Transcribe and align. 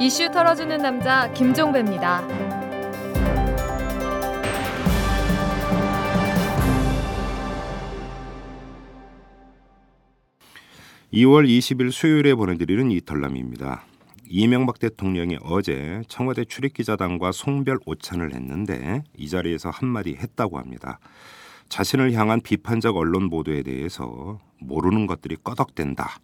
이슈 0.00 0.30
털어주는 0.30 0.78
남자 0.78 1.28
김종배입니다. 1.32 2.24
2월 11.12 11.48
20일 11.48 11.90
수요일에 11.90 12.34
보내드리는 12.36 12.92
이털남입니다. 12.92 13.82
이명박 14.28 14.78
대통령이 14.78 15.38
어제 15.42 16.02
청와대 16.06 16.44
출입기자단과 16.44 17.32
송별 17.32 17.78
오찬을 17.84 18.34
했는데 18.34 19.02
이 19.16 19.28
자리에서 19.28 19.70
한마디 19.70 20.14
했다고 20.14 20.58
합니다. 20.58 21.00
자신을 21.70 22.12
향한 22.12 22.40
비판적 22.40 22.96
언론 22.96 23.30
보도에 23.30 23.64
대해서 23.64 24.38
모르는 24.60 25.08
것들이 25.08 25.36
꺼덕댄다. 25.42 26.18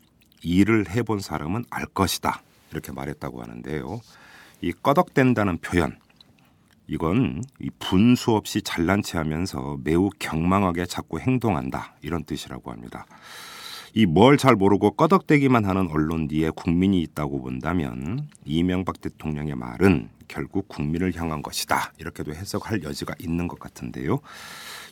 일을 0.44 0.90
해본 0.90 1.18
사람은 1.18 1.64
알 1.70 1.86
것이다. 1.86 2.40
이렇게 2.74 2.92
말했다고 2.92 3.40
하는데요. 3.40 4.00
이 4.60 4.72
꺼덕댄다는 4.72 5.58
표현, 5.58 5.96
이건 6.88 7.42
이 7.60 7.70
분수 7.78 8.32
없이 8.32 8.60
잘난 8.62 9.00
체 9.02 9.16
하면서 9.16 9.78
매우 9.84 10.10
경망하게 10.18 10.86
자꾸 10.86 11.18
행동한다. 11.20 11.94
이런 12.02 12.24
뜻이라고 12.24 12.70
합니다. 12.72 13.06
이 13.96 14.06
뭘 14.06 14.36
잘 14.36 14.56
모르고 14.56 14.90
꺼덕대기만 14.92 15.64
하는 15.64 15.88
언론 15.88 16.26
뒤에 16.26 16.50
국민이 16.50 17.00
있다고 17.02 17.40
본다면 17.40 18.28
이명박 18.44 19.00
대통령의 19.00 19.54
말은 19.54 20.08
결국 20.26 20.66
국민을 20.66 21.14
향한 21.14 21.42
것이다. 21.42 21.92
이렇게도 21.98 22.34
해석할 22.34 22.82
여지가 22.82 23.14
있는 23.20 23.46
것 23.46 23.60
같은데요. 23.60 24.18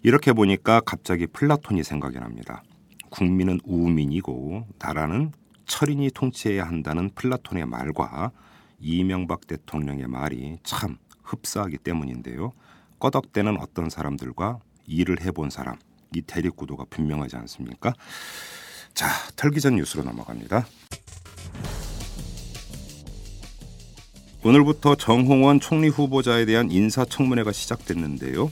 이렇게 0.05 0.33
보니까 0.33 0.81
갑자기 0.81 1.27
플라톤이 1.27 1.83
생각이 1.83 2.21
납니다. 2.21 2.62
국민은 3.11 3.59
우민이고 3.65 4.67
나라는 4.79 5.33
철인이 5.66 6.11
통치해야 6.11 6.65
한다는 6.65 7.11
플라톤의 7.15 7.66
말과 7.66 8.33
이명박 8.81 9.47
대통령의 9.47 10.09
말이 10.09 10.59
참 10.64 10.98
흡사하기 11.23 11.78
때문인데요. 11.78 12.53
꺼덕대는 12.98 13.59
어떤 13.61 13.91
사람들과 13.91 14.61
일을 14.87 15.20
해본 15.22 15.50
사람, 15.50 15.77
이 16.14 16.22
대립 16.22 16.56
구도가 16.56 16.84
분명하지 16.91 17.37
않습니까? 17.37 17.95
자, 18.95 19.09
털기 19.37 19.61
전 19.61 19.77
뉴스로 19.77 20.03
넘어갑니다. 20.03 20.67
오늘부터 24.44 24.97
정홍원 24.97 25.61
총리 25.61 25.89
후보자에 25.89 26.44
대한 26.44 26.70
인사청문회가 26.70 27.53
시작됐는데요. 27.53 28.50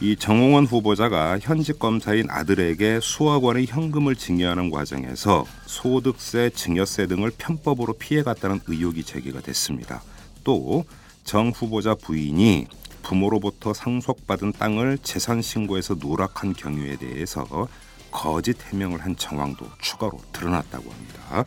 이 0.00 0.14
정홍원 0.16 0.66
후보자가 0.66 1.38
현직 1.40 1.78
검사인 1.78 2.28
아들에게 2.30 3.00
수억 3.02 3.44
원의 3.44 3.66
현금을 3.66 4.14
증여하는 4.16 4.70
과정에서 4.70 5.46
소득세, 5.66 6.50
증여세 6.50 7.06
등을 7.06 7.32
편법으로 7.36 7.94
피해갔다는 7.94 8.60
의혹이 8.66 9.04
제기가 9.04 9.40
됐습니다. 9.40 10.02
또 10.44 10.84
정 11.26 11.50
후보자 11.50 11.96
부인이 11.96 12.68
부모로부터 13.02 13.74
상속받은 13.74 14.52
땅을 14.52 14.98
재산 15.02 15.42
신고해서 15.42 15.96
누락한 15.98 16.54
경위에 16.54 16.96
대해서 16.96 17.68
거짓 18.12 18.56
해명을 18.62 19.00
한 19.00 19.16
정황도 19.16 19.66
추가로 19.82 20.20
드러났다고 20.32 20.88
합니다. 20.88 21.44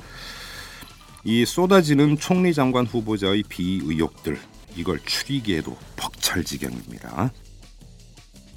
이 1.24 1.46
쏟아지는 1.46 2.18
총리 2.18 2.54
장관 2.54 2.86
후보자의 2.86 3.44
비의혹들 3.48 4.38
이걸 4.76 5.00
추리기에도 5.06 5.78
벅찰 5.96 6.44
지경입니다. 6.44 7.32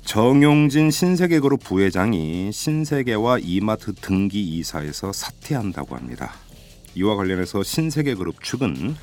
정용진 0.04 0.90
신세계그룹 0.90 1.62
부회장이 1.62 2.52
신세계와 2.52 3.38
이마트 3.38 3.94
등기 3.94 4.42
이사에서 4.42 5.12
사퇴한다고 5.12 5.96
합니다. 5.96 6.34
이와 6.94 7.16
관련해서 7.16 7.62
신세계그룹 7.62 8.42
측은 8.42 8.96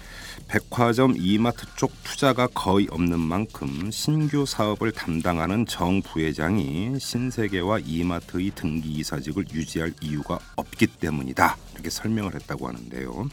백화점 0.47 1.16
이마트 1.17 1.66
쪽 1.75 1.92
투자가 2.03 2.47
거의 2.47 2.88
없는 2.92 3.20
만큼 3.20 3.89
신규 3.92 4.45
사업을 4.45 4.92
담당하는 4.92 5.65
정 5.65 6.02
부회장이 6.02 6.99
신세계와 6.99 7.80
이마트의 7.86 8.52
등기 8.54 8.89
이사직을 8.92 9.45
유지할 9.54 9.93
이유가 10.02 10.38
없기 10.58 10.88
때문이다 10.88 11.58
이렇게 11.73 11.89
설명을 11.89 12.36
했다고 12.36 12.67
하는데요. 12.67 13.30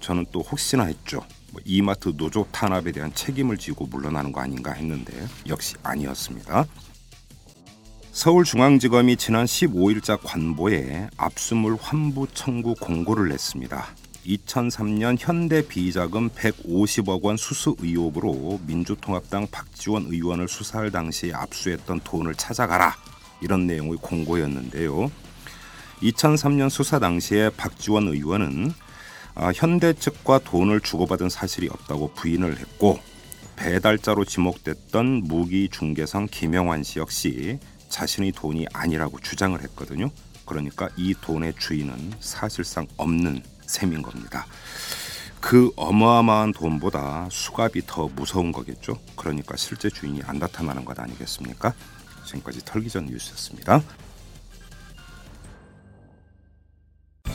저는 0.00 0.26
또 0.32 0.40
혹시나 0.40 0.84
했죠. 0.84 1.22
뭐 1.58 1.62
이마트 1.64 2.16
노조 2.16 2.46
탄압에 2.52 2.92
대한 2.92 3.12
책임을 3.12 3.58
지고 3.58 3.86
물러나는 3.86 4.30
거 4.32 4.40
아닌가 4.40 4.72
했는데 4.72 5.12
역시 5.48 5.74
아니었습니다. 5.82 6.66
서울중앙지검이 8.12 9.16
지난 9.16 9.44
15일자 9.44 10.18
관보에 10.22 11.08
압수물 11.16 11.76
환부 11.80 12.28
청구 12.32 12.74
공고를 12.74 13.28
냈습니다. 13.28 13.86
2003년 14.26 15.16
현대 15.18 15.66
비자금 15.66 16.28
150억 16.30 17.22
원 17.22 17.36
수수 17.36 17.76
의혹으로 17.78 18.60
민주통합당 18.66 19.48
박지원 19.50 20.06
의원을 20.10 20.48
수사할 20.48 20.90
당시에 20.90 21.32
압수했던 21.32 22.00
돈을 22.04 22.34
찾아가라 22.34 22.96
이런 23.40 23.66
내용의 23.66 23.98
공고였는데요. 24.02 25.10
2003년 26.02 26.68
수사 26.68 26.98
당시에 26.98 27.50
박지원 27.50 28.08
의원은 28.08 28.72
아, 29.40 29.52
현대 29.54 29.92
측과 29.92 30.40
돈을 30.40 30.80
주고받은 30.80 31.28
사실이 31.28 31.68
없다고 31.68 32.12
부인을 32.14 32.58
했고 32.58 32.98
배달자로 33.54 34.24
지목됐던 34.24 35.22
무기 35.24 35.68
중개성 35.68 36.26
김영환 36.28 36.82
씨 36.82 36.98
역시 36.98 37.60
자신의 37.88 38.32
돈이 38.32 38.66
아니라고 38.72 39.20
주장을 39.20 39.60
했거든요. 39.62 40.10
그러니까 40.44 40.88
이 40.96 41.14
돈의 41.20 41.54
주인은 41.56 42.14
사실상 42.18 42.88
없는 42.96 43.44
셈인 43.64 44.02
겁니다. 44.02 44.44
그 45.40 45.70
어마어마한 45.76 46.52
돈보다 46.52 47.28
수갑이 47.30 47.82
더 47.86 48.08
무서운 48.08 48.50
거겠죠. 48.50 48.98
그러니까 49.14 49.56
실제 49.56 49.88
주인이 49.88 50.20
안 50.26 50.40
나타나는 50.40 50.84
것 50.84 50.98
아니겠습니까? 50.98 51.74
지금까지 52.26 52.64
털기 52.64 52.90
전 52.90 53.06
뉴스였습니다. 53.06 53.82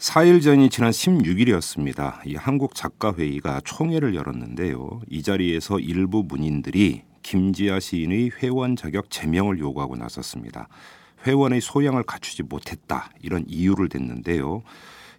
4일 0.00 0.40
전이 0.40 0.70
지난 0.70 0.92
16일이었습니다. 0.92 2.24
이 2.24 2.34
한국 2.34 2.74
작가 2.74 3.12
회의가 3.12 3.60
총회를 3.66 4.14
열었는데요. 4.14 5.02
이 5.10 5.22
자리에서 5.22 5.78
일부 5.78 6.24
문인들이 6.26 7.02
김지아 7.22 7.80
시인의 7.80 8.30
회원 8.42 8.76
자격 8.76 9.10
제명을 9.10 9.58
요구하고 9.58 9.96
나섰습니다. 9.96 10.68
회원의 11.26 11.60
소양을 11.60 12.04
갖추지 12.04 12.44
못했다 12.44 13.10
이런 13.20 13.44
이유를 13.46 13.90
댔는데요. 13.90 14.62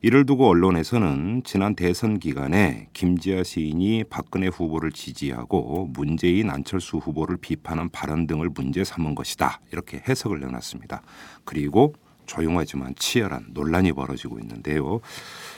이를 0.02 0.26
두고 0.26 0.48
언론에서는 0.48 1.44
지난 1.46 1.76
대선 1.76 2.18
기간에 2.18 2.88
김지아 2.94 3.44
시인이 3.44 4.06
박근혜 4.10 4.48
후보를 4.48 4.92
지지하고 4.92 5.92
문재인 5.94 6.50
안철수 6.50 6.98
후보를 6.98 7.38
비판한 7.38 7.88
발언 7.90 8.26
등을 8.26 8.50
문제 8.50 8.84
삼은 8.84 9.14
것이다 9.14 9.60
이렇게 9.72 10.02
해석을 10.10 10.40
내놨습니다. 10.40 11.04
그리고 11.46 11.94
조용하지만 12.32 12.96
치열한 12.96 13.48
논란이 13.50 13.92
벌어지고 13.92 14.40
있는데요. 14.40 15.02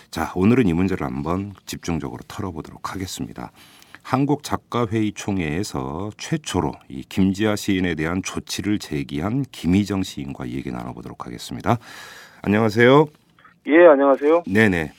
자, 0.09 0.31
오늘은 0.35 0.67
이 0.67 0.73
문제를 0.73 1.05
한번 1.05 1.53
집중적으로 1.65 2.21
털어보도록 2.27 2.93
하겠습니다. 2.93 3.51
한국 4.01 4.43
작가회의 4.43 5.13
총회에서 5.13 6.11
최초로 6.17 6.73
이 6.89 7.03
김지아 7.07 7.55
시인에 7.55 7.95
대한 7.95 8.21
조치를 8.23 8.79
제기한 8.79 9.45
김희정 9.51 10.03
시인과 10.03 10.49
얘기 10.49 10.71
나눠보도록 10.71 11.25
하겠습니다. 11.25 11.77
안녕하세요. 12.41 13.05
예, 13.67 13.87
안녕하세요. 13.91 14.43
네네. 14.47 14.93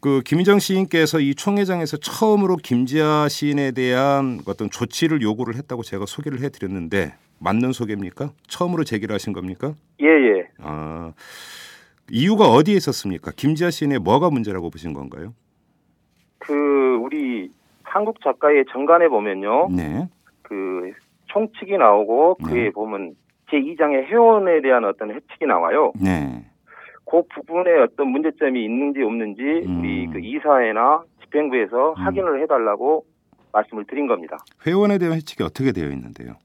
그 0.00 0.22
김희정 0.24 0.60
시인께서 0.60 1.20
이 1.20 1.34
총회장에서 1.34 1.98
처음으로 1.98 2.56
김지아 2.56 3.28
시인에 3.28 3.72
대한 3.72 4.40
어떤 4.46 4.70
조치를 4.70 5.20
요구를 5.20 5.56
했다고 5.56 5.82
제가 5.82 6.06
소개를 6.06 6.40
해드렸는데 6.40 7.14
맞는 7.42 7.72
소개입니까? 7.72 8.30
처음으로 8.46 8.84
제기를 8.84 9.12
하신 9.14 9.32
겁니까? 9.32 9.74
예, 10.00 10.06
예. 10.06 10.48
아 10.58 11.12
이유가 12.10 12.44
어디에 12.50 12.74
있었습니까? 12.76 13.32
김지아 13.34 13.70
시인의 13.70 13.98
뭐가 13.98 14.30
문제라고 14.30 14.70
보신 14.70 14.92
건가요? 14.92 15.34
그 16.38 16.96
우리 17.02 17.50
한국 17.82 18.20
작가의 18.22 18.64
정간에 18.72 19.08
보면요. 19.08 19.68
네. 19.70 20.08
그 20.42 20.92
총칙이 21.26 21.76
나오고 21.76 22.36
그에 22.36 22.64
네. 22.64 22.70
보면 22.70 23.14
제 23.50 23.58
2장의 23.58 24.06
회원에 24.06 24.60
대한 24.62 24.84
어떤 24.84 25.10
해칙이 25.10 25.46
나와요. 25.46 25.92
네. 26.00 26.44
그 27.04 27.22
부분에 27.34 27.78
어떤 27.82 28.08
문제점이 28.08 28.64
있는지 28.64 29.02
없는지 29.02 29.42
음. 29.66 29.80
우리 29.80 30.06
그 30.06 30.18
이사회나 30.20 31.02
집행부에서 31.24 31.90
음. 31.92 32.06
확인을 32.06 32.42
해달라고 32.42 33.04
말씀을 33.52 33.84
드린 33.86 34.06
겁니다. 34.06 34.38
회원에 34.66 34.98
대한 34.98 35.16
회칙이 35.16 35.42
어떻게 35.42 35.72
되어 35.72 35.90
있는데요? 35.90 36.36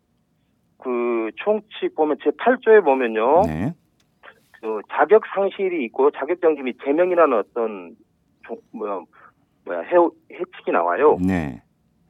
그 1.27 1.31
총칙 1.35 1.93
보면 1.95 2.17
제 2.23 2.29
8조에 2.31 2.83
보면요. 2.83 3.41
네. 3.47 3.73
그 4.61 4.79
자격 4.91 5.23
상실이 5.35 5.83
있고 5.85 6.09
자격 6.11 6.39
정지 6.41 6.61
및 6.61 6.77
제명이라는 6.83 7.37
어떤 7.37 7.91
조- 8.45 8.57
뭐야 8.71 9.01
뭐야 9.65 9.81
해, 9.81 9.95
해칙이 10.31 10.71
나와요. 10.71 11.17
네. 11.19 11.61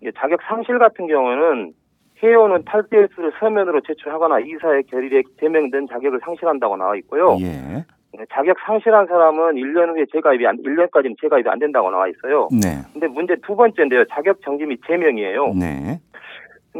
이게 0.01 0.11
자격 0.17 0.39
상실 0.43 0.77
같은 0.77 1.07
경우는 1.07 1.73
회원은 2.21 2.63
탈퇴수를 2.65 3.31
서면으로 3.39 3.81
제출하거나 3.81 4.39
이사의 4.39 4.83
결의에 4.83 5.23
제명된 5.39 5.87
자격을 5.87 6.19
상실한다고 6.23 6.77
나와 6.77 6.95
있고요. 6.97 7.37
예. 7.41 7.83
자격 8.33 8.57
상실한 8.65 9.05
사람은 9.05 9.55
1년 9.55 9.89
후에 9.89 10.05
재가입이 10.11 10.47
안, 10.47 10.57
1년까지는 10.63 11.15
재가입이 11.21 11.47
안 11.49 11.59
된다고 11.59 11.91
나와 11.91 12.07
있어요. 12.07 12.47
네. 12.51 12.81
근데 12.93 13.07
문제 13.07 13.35
두 13.45 13.55
번째인데요. 13.55 14.05
자격 14.05 14.41
정지 14.41 14.65
및 14.65 14.79
제명이에요. 14.87 15.53
네. 15.53 15.99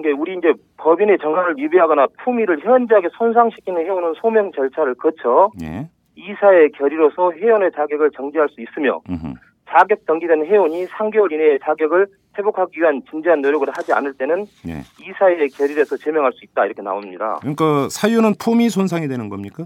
그러니까 0.01 0.21
우리 0.21 0.38
이제 0.38 0.53
법인의 0.77 1.17
정관을 1.19 1.55
위배하거나 1.57 2.07
품위를 2.23 2.59
현저하게 2.59 3.09
손상시키는 3.17 3.81
회원은 3.83 4.13
소명 4.21 4.51
절차를 4.51 4.95
거쳐 4.95 5.51
예. 5.61 5.89
이사의 6.15 6.71
결의로서 6.71 7.31
회원의 7.31 7.71
자격을 7.75 8.11
정지할 8.11 8.49
수 8.49 8.61
있으며 8.61 9.01
음흠. 9.09 9.33
자격 9.69 10.05
정지된 10.07 10.45
회원이 10.45 10.85
3개월 10.85 11.31
이내에 11.31 11.59
자격을 11.63 12.07
회복하기 12.38 12.79
위한 12.79 13.01
진지한 13.09 13.41
노력을 13.41 13.67
하지 13.69 13.91
않을 13.94 14.13
때는 14.13 14.45
네. 14.63 14.81
이사의 15.01 15.49
결의로서 15.49 15.97
제명할 15.97 16.31
수 16.33 16.45
있다 16.45 16.65
이렇게 16.65 16.81
나옵니다. 16.81 17.38
그러니까 17.41 17.89
사유는 17.89 18.35
품위 18.39 18.69
손상이 18.69 19.07
되는 19.07 19.29
겁니까? 19.29 19.65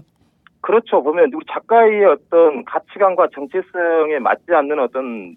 그렇죠. 0.60 1.02
보면 1.02 1.32
우리 1.34 1.44
작가의 1.50 2.04
어떤 2.04 2.64
가치관과 2.64 3.28
정체성에 3.34 4.18
맞지 4.20 4.52
않는 4.52 4.78
어떤 4.78 5.36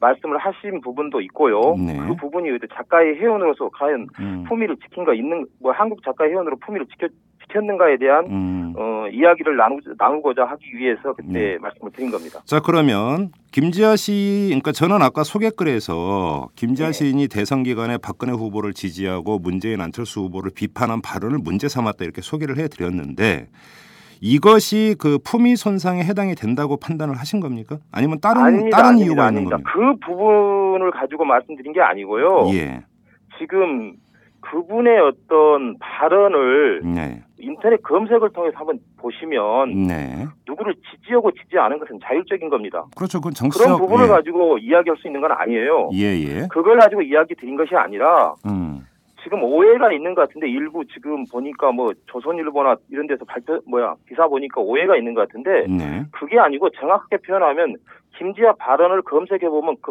말씀을 0.00 0.38
하신 0.38 0.80
부분도 0.80 1.20
있고요. 1.22 1.74
네. 1.76 1.98
그 1.98 2.14
부분이 2.16 2.50
작가의 2.74 3.16
회원으로서 3.16 3.70
과연 3.70 4.06
음. 4.20 4.44
품위를 4.48 4.76
지킨 4.84 5.04
거 5.04 5.14
있는 5.14 5.46
뭐 5.60 5.72
한국 5.72 6.02
작가 6.04 6.24
회원으로 6.24 6.56
품위를 6.56 6.86
지켜 6.86 7.08
지켰는가에 7.46 7.96
대한 7.98 8.26
음. 8.26 8.74
어, 8.76 9.06
이야기를 9.08 9.56
나누, 9.56 9.78
나누고자 9.96 10.44
하기 10.44 10.76
위해서 10.76 11.14
그때 11.14 11.32
네. 11.32 11.58
말씀을 11.58 11.92
드린 11.92 12.10
겁니다. 12.10 12.40
자 12.44 12.60
그러면 12.60 13.30
김지아 13.52 13.96
씨, 13.96 14.46
그러니까 14.48 14.72
저는 14.72 15.00
아까 15.00 15.22
소개글에서 15.22 16.48
김지아 16.56 16.86
네. 16.86 16.92
시인이 16.92 17.28
대선 17.28 17.62
기간에 17.62 17.98
박근혜 17.98 18.32
후보를 18.32 18.72
지지하고 18.74 19.38
문재인 19.38 19.80
안철수 19.80 20.20
후보를 20.20 20.50
비판한 20.54 21.00
발언을 21.00 21.38
문제 21.38 21.68
삼았다 21.68 22.04
이렇게 22.04 22.20
소개를 22.20 22.58
해드렸는데 22.58 23.46
이것이 24.20 24.96
그 24.98 25.18
품위 25.24 25.56
손상에 25.56 26.02
해당이 26.02 26.34
된다고 26.34 26.76
판단을 26.76 27.18
하신 27.18 27.40
겁니까? 27.40 27.78
아니면 27.92 28.18
다른 28.20 28.42
아닙니다, 28.42 28.76
다른 28.76 28.88
아닙니다, 28.90 29.06
이유가 29.06 29.28
있는 29.28 29.38
아닙니다. 29.52 29.56
겁니까? 29.56 29.72
그 29.72 30.06
부분을 30.06 30.90
가지고 30.90 31.24
말씀드린 31.24 31.72
게 31.72 31.80
아니고요. 31.80 32.48
예, 32.54 32.82
지금 33.38 33.94
그분의 34.40 34.98
어떤 35.00 35.76
발언을 35.78 36.82
네, 36.84 37.22
인터넷 37.38 37.82
검색을 37.82 38.30
통해서 38.30 38.56
한번 38.56 38.78
보시면 38.98 39.86
네, 39.88 40.26
누구를 40.46 40.74
지지하고 40.92 41.32
지지 41.32 41.58
않은 41.58 41.78
것은 41.80 41.98
자율적인 42.02 42.48
겁니다. 42.48 42.84
그렇죠. 42.96 43.18
그건 43.18 43.34
정치적 43.34 43.66
그런 43.66 43.78
부분을 43.78 44.04
예. 44.04 44.08
가지고 44.08 44.58
이야기할 44.58 44.96
수 44.98 45.08
있는 45.08 45.20
건 45.20 45.32
아니에요. 45.32 45.90
예, 45.94 46.04
예, 46.20 46.46
그걸 46.50 46.78
가지고 46.78 47.02
이야기 47.02 47.34
드린 47.34 47.56
것이 47.56 47.74
아니라 47.74 48.34
음, 48.46 48.86
지금 49.26 49.42
오해가 49.42 49.90
있는 49.90 50.14
것 50.14 50.28
같은데 50.28 50.48
일부 50.48 50.84
지금 50.86 51.24
보니까 51.26 51.72
뭐 51.72 51.92
조선일보나 52.06 52.76
이런 52.90 53.08
데서 53.08 53.24
발표 53.24 53.60
뭐야 53.68 53.96
기사 54.08 54.28
보니까 54.28 54.60
오해가 54.60 54.96
있는 54.96 55.14
것 55.14 55.26
같은데 55.26 55.66
네, 55.66 56.04
그게 56.12 56.38
아니고 56.38 56.70
정확하게 56.70 57.16
표현하면 57.16 57.74
김지아 58.16 58.52
발언을 58.52 59.02
검색해 59.02 59.48
보면 59.48 59.78
그 59.82 59.90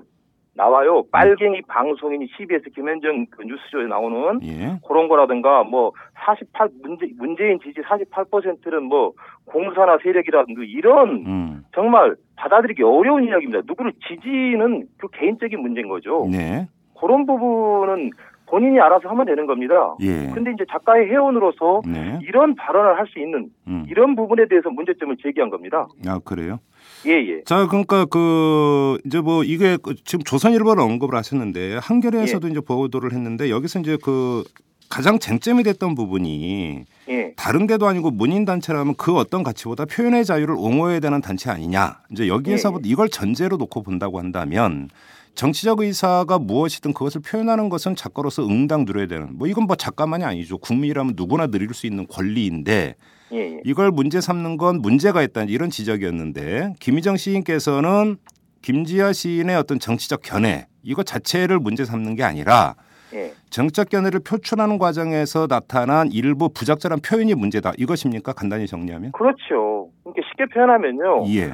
나와요. 0.54 1.04
빨갱이 1.12 1.64
방송인이 1.68 2.28
CBS 2.38 2.70
김현정 2.70 3.26
그 3.30 3.44
뉴스쇼에 3.44 3.88
나오는 3.88 4.40
예, 4.44 4.80
그런 4.88 5.10
거라든가 5.10 5.66
뭐 5.66 5.92
48 6.14 6.70
문재 6.81 7.08
문재인 7.18 7.60
지지 7.60 7.81
48%는 7.81 8.84
뭐 8.84 9.12
공사나 9.48 9.98
세력이라든가 10.02 10.62
이런 10.64 11.10
음, 11.26 11.64
정말 11.74 12.16
받아들이기 12.38 12.84
어려운 12.84 13.26
이야기입니다. 13.26 13.64
누구를 13.66 13.92
지지는 14.08 14.88
그 14.98 15.10
개인적인 15.10 15.60
문제인 15.60 15.90
거죠. 15.90 16.26
네, 16.31 16.70
그런 16.98 17.26
부분은 17.26 18.12
본인이 18.47 18.80
알아서 18.80 19.09
하면 19.09 19.25
되는 19.25 19.45
겁니다. 19.47 19.95
예, 20.01 20.30
근데 20.33 20.51
이제 20.51 20.65
작가의 20.71 21.07
회원으로서 21.09 21.81
네, 21.86 22.19
이런 22.24 22.56
발언을 22.56 22.97
할 22.97 23.06
수 23.07 23.19
있는 23.19 23.50
음, 23.68 23.86
이런 23.89 24.15
부분에 24.15 24.47
대해서 24.47 24.69
문제점을 24.69 25.15
제기한 25.21 25.50
겁니다. 25.51 25.88
아 26.07 26.19
그래요? 26.24 26.59
예, 27.06 27.12
예. 27.12 27.44
자, 27.44 27.68
그러니까 27.68 28.06
그 28.06 28.97
이제 29.06 29.21
뭐 29.21 29.44
이게 29.44 29.77
그 29.81 29.94
지금 30.03 30.24
조선일보를 30.24 30.81
언급을 30.81 31.15
하셨는데 31.18 31.77
한겨레에서도 31.81 32.47
이제 32.47 32.59
보도를 32.62 33.13
했는데 33.13 33.50
여기서 33.51 33.80
이제 33.80 33.97
그 34.01 34.44
가장 34.89 35.19
쟁점이 35.19 35.63
됐던 35.63 35.94
부분이 35.95 36.86
예. 37.09 37.33
다른 37.36 37.68
데도 37.68 37.88
아니고 37.88 38.12
문인 38.12 38.45
단체라면 38.45 38.95
그 38.97 39.15
어떤 39.15 39.44
가치보다 39.44 39.86
표현의 39.86 40.25
자유를 40.25 40.56
옹호해야 40.57 41.00
되는 41.00 41.21
단체 41.21 41.50
아니냐. 41.51 42.00
이제 42.12 42.27
여기에서부터 42.27 42.88
이걸 42.88 43.09
전제로 43.09 43.57
놓고 43.57 43.83
본다고 43.83 44.19
한다면 44.19 44.89
정치적 45.36 45.82
의사가 45.82 46.40
무엇이든 46.40 46.94
그것을 46.94 47.22
표현하는 47.22 47.70
것은 47.70 47.96
작가로서 47.96 48.48
응당 48.48 48.86
누려야 48.86 49.08
되는 49.08 49.38
뭐 49.38 49.48
이건 49.48 49.66
뭐 49.66 49.76
작가만이 49.76 50.24
아니죠. 50.24 50.58
국민이라면 50.58 51.14
누구나 51.18 51.48
누릴 51.48 51.74
수 51.74 51.86
있는 51.86 52.08
권리인데 52.08 52.96
예, 53.34 53.38
예. 53.38 53.60
이걸 53.66 53.92
문제 53.92 54.22
삼는 54.22 54.58
건 54.58 54.82
문제가 54.82 55.22
있다는 55.22 55.50
이런 55.50 55.70
지적이었는데 55.70 56.76
김희정 56.80 57.18
시인께서는 57.18 58.18
김지아 58.62 59.12
시인의 59.14 59.56
어떤 59.58 59.78
정치적 59.78 60.22
견해 60.24 60.68
이거 60.84 61.04
자체를 61.04 61.60
문제 61.60 61.84
삼는 61.84 62.16
게 62.16 62.24
아니라 62.24 62.76
예. 63.14 63.34
정책 63.50 63.90
견해를 63.90 64.22
표출하는 64.22 64.78
과정에서 64.78 65.48
나타난 65.48 66.12
일부 66.12 66.50
부적절한 66.50 67.00
표현이 67.02 67.36
문제다 67.36 67.74
이것입니까 67.78 68.34
간단히 68.34 68.68
정리하면 68.68 69.12
그렇죠. 69.12 69.90
그러니까 70.04 70.22
쉽게 70.30 70.46
표현하면요. 70.54 71.26
예 71.36 71.54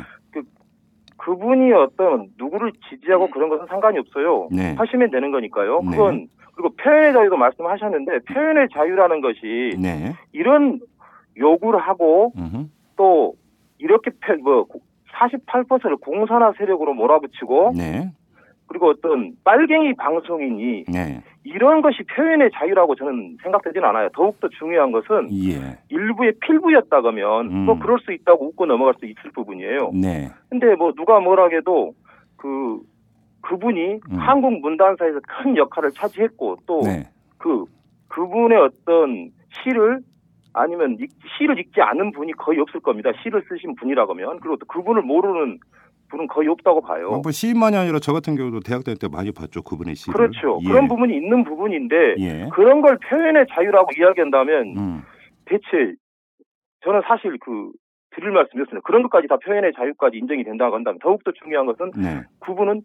그분이 1.24 1.72
어떤 1.74 2.28
누구를 2.38 2.72
지지하고 2.90 3.30
그런 3.30 3.50
것은 3.50 3.68
상관이 3.68 4.00
없어요. 4.00 4.48
네. 4.52 4.74
하시면 4.78 5.12
되는 5.12 5.32
거니까요. 5.32 5.82
네. 5.84 5.92
그건 5.92 6.28
그리고 6.56 6.70
표현의 6.76 7.14
자유도 7.14 7.38
말씀하셨는데 7.38 8.20
표현의 8.28 8.68
자유라는 8.74 9.22
것이 9.22 9.78
네 9.80 10.14
이런 10.34 10.80
요구를 11.38 11.80
하고 11.80 12.34
음흠. 12.38 12.66
또 12.98 13.34
이렇게 13.78 14.12
표- 14.20 14.36
뭐 14.44 14.66
48%를 15.14 15.98
공산화 15.98 16.54
세력으로 16.58 16.94
몰아붙이고 16.94 17.74
네 17.76 18.12
그리고 18.72 18.88
어떤 18.90 19.34
빨갱이 19.44 19.96
방송인이 19.96 20.86
네. 20.88 21.22
이런 21.44 21.82
것이 21.82 22.04
표현의 22.04 22.50
자유라고 22.54 22.96
저는 22.96 23.36
생각되지는 23.44 23.86
않아요. 23.90 24.08
더욱더 24.14 24.48
중요한 24.48 24.94
것은 24.94 25.28
예. 25.30 25.78
일부의 25.90 26.34
필부였다 26.40 27.02
그러면 27.02 27.48
음. 27.48 27.54
뭐 27.66 27.78
그럴 27.78 28.00
수 28.00 28.14
있다고 28.14 28.48
웃고 28.48 28.66
넘어갈 28.68 28.94
수 28.98 29.06
있을 29.06 29.32
부분이에요. 29.36 29.92
네. 29.94 30.30
근데 30.50 30.74
뭐 30.76 30.94
누가 30.94 31.20
뭐라 31.20 31.50
해도 31.50 31.94
그 32.38 32.80
그분이 33.42 33.96
음. 33.96 34.16
한국 34.18 34.62
문단사에서 34.62 35.20
큰 35.28 35.58
역할을 35.58 35.92
차지했고 35.92 36.58
또 36.66 36.82
네. 36.86 37.10
그 37.38 37.66
그분의 38.08 38.58
어떤 38.58 39.32
시를 39.64 40.00
아니면 40.54 40.96
읽- 41.00 41.10
시를 41.38 41.60
읽지 41.60 41.82
않은 41.82 42.12
분이 42.14 42.34
거의 42.34 42.60
없을 42.60 42.80
겁니다. 42.80 43.10
시를 43.22 43.44
쓰신 43.50 43.76
분이라고 43.76 44.14
하면 44.14 44.40
그리고 44.40 44.56
또 44.56 44.66
그분을 44.68 45.02
모르는 45.02 45.60
분은 46.12 46.28
거의 46.28 46.48
없다고 46.50 46.82
봐요. 46.82 47.22
뭐 47.24 47.32
시인만이 47.32 47.76
아니라 47.76 48.00
저 48.00 48.14
같은 48.14 48.36
경우도 48.36 48.60
대학 48.60 48.84
다닐 48.84 49.00
때 49.00 49.08
많이 49.12 49.32
봤죠 49.32 49.64
그분의 49.64 49.96
시를. 49.96 50.14
그렇죠. 50.14 50.60
예. 50.64 50.68
그런 50.68 50.88
부분이 50.88 51.16
있는 51.16 51.44
부분인데 51.44 52.16
예. 52.20 52.50
그런 52.54 52.82
걸 52.82 52.98
표현의 53.10 53.46
자유라고 53.54 53.90
이야기한다면 53.98 54.78
음. 54.78 55.02
대체 55.46 55.96
저는 56.84 57.02
사실 57.08 57.38
그 57.40 57.72
드릴 58.14 58.32
말씀이었습니다. 58.32 58.82
그런 58.86 59.04
것까지 59.04 59.28
다 59.28 59.38
표현의 59.38 59.72
자유까지 59.76 60.18
인정이 60.18 60.44
된다고 60.44 60.76
한다면 60.76 61.00
더욱더 61.02 61.32
중요한 61.32 61.66
것은 61.66 61.92
네. 61.96 62.22
그분은 62.42 62.84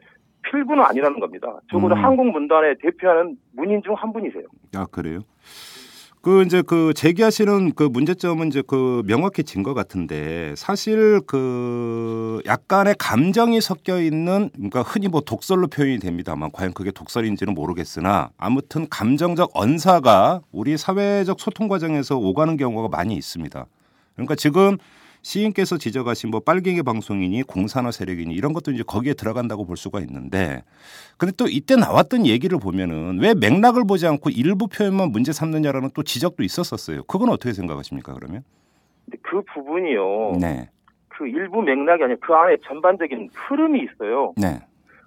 필부는 0.49 0.85
아니라는 0.85 1.18
겁니다. 1.18 1.59
적어도 1.71 1.97
음. 1.97 2.04
한국 2.04 2.30
문단에 2.30 2.75
대표하는 2.80 3.37
문인 3.56 3.83
중 3.83 3.95
한 3.95 4.12
분이세요. 4.12 4.45
아 4.76 4.87
그래요? 4.92 5.21
그 6.26 6.42
이제 6.42 6.61
그 6.61 6.92
제기하시는 6.92 7.75
그 7.76 7.85
문제점은 7.85 8.49
이제 8.49 8.61
그 8.66 9.04
명확히 9.06 9.45
진것 9.45 9.76
같은데 9.76 10.54
사실 10.56 11.21
그 11.25 12.42
약간의 12.45 12.97
감정이 12.99 13.61
섞여 13.61 14.00
있는 14.00 14.50
그러니까 14.56 14.83
흔히 14.83 15.06
뭐 15.06 15.21
독설로 15.21 15.68
표현이 15.68 16.00
됩니다만 16.00 16.50
과연 16.50 16.73
그게 16.73 16.90
독설인지는 16.90 17.54
모르겠으나 17.54 18.30
아무튼 18.38 18.88
감정적 18.90 19.52
언사가 19.54 20.40
우리 20.50 20.76
사회적 20.76 21.38
소통 21.38 21.68
과정에서 21.68 22.16
오가는 22.16 22.56
경우가 22.56 22.88
많이 22.88 23.14
있습니다. 23.14 23.64
그러니까 24.16 24.35
지금 24.35 24.78
시인께서 25.26 25.76
지적하신 25.76 26.30
뭐 26.30 26.38
빨갱이 26.38 26.85
방송인이 26.85 27.42
공산화 27.42 27.90
세력이니 27.90 28.33
이런 28.33 28.52
것도 28.52 28.71
이제 28.71 28.85
거기에 28.87 29.14
들어간다고 29.14 29.66
볼 29.66 29.76
수가 29.76 29.99
있는데 30.00 30.62
근데 31.18 31.35
또 31.37 31.47
이때 31.49 31.75
나왔던 31.75 32.26
얘기를 32.26 32.61
보면은 32.61 33.18
왜 33.21 33.35
맥락을 33.35 33.83
보지 33.88 34.06
않고 34.06 34.30
일부 34.30 34.68
표현만 34.68 35.11
문제 35.11 35.33
삼느냐라는 35.33 35.90
또 35.95 36.04
지적도 36.04 36.45
있었었어요. 36.45 37.02
그건 37.04 37.30
어떻게 37.30 37.52
생각하십니까 37.52 38.14
그러면? 38.14 38.45
그 39.23 39.42
부분이요. 39.52 40.37
네. 40.40 40.71
그 41.09 41.26
일부 41.26 41.61
맥락이 41.61 42.04
아니라 42.04 42.18
그 42.23 42.33
안에 42.33 42.59
전반적인 42.64 43.30
흐름이 43.33 43.80
있어요. 43.80 44.33
네. 44.37 44.61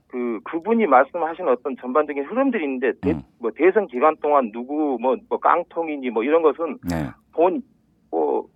그 0.08 0.42
그분이 0.44 0.86
말씀하신 0.86 1.48
어떤 1.48 1.78
전반적인 1.78 2.26
흐름들이 2.26 2.66
있는데 2.66 2.92
대, 3.00 3.12
음. 3.12 3.22
뭐 3.38 3.52
대선 3.56 3.88
기간 3.88 4.18
동안 4.22 4.52
누구 4.52 4.98
뭐, 5.00 5.16
뭐 5.30 5.40
깡통이니 5.40 6.10
뭐 6.10 6.24
이런 6.24 6.42
것은 6.42 6.80
네. 6.90 7.10
본뭐 7.32 8.50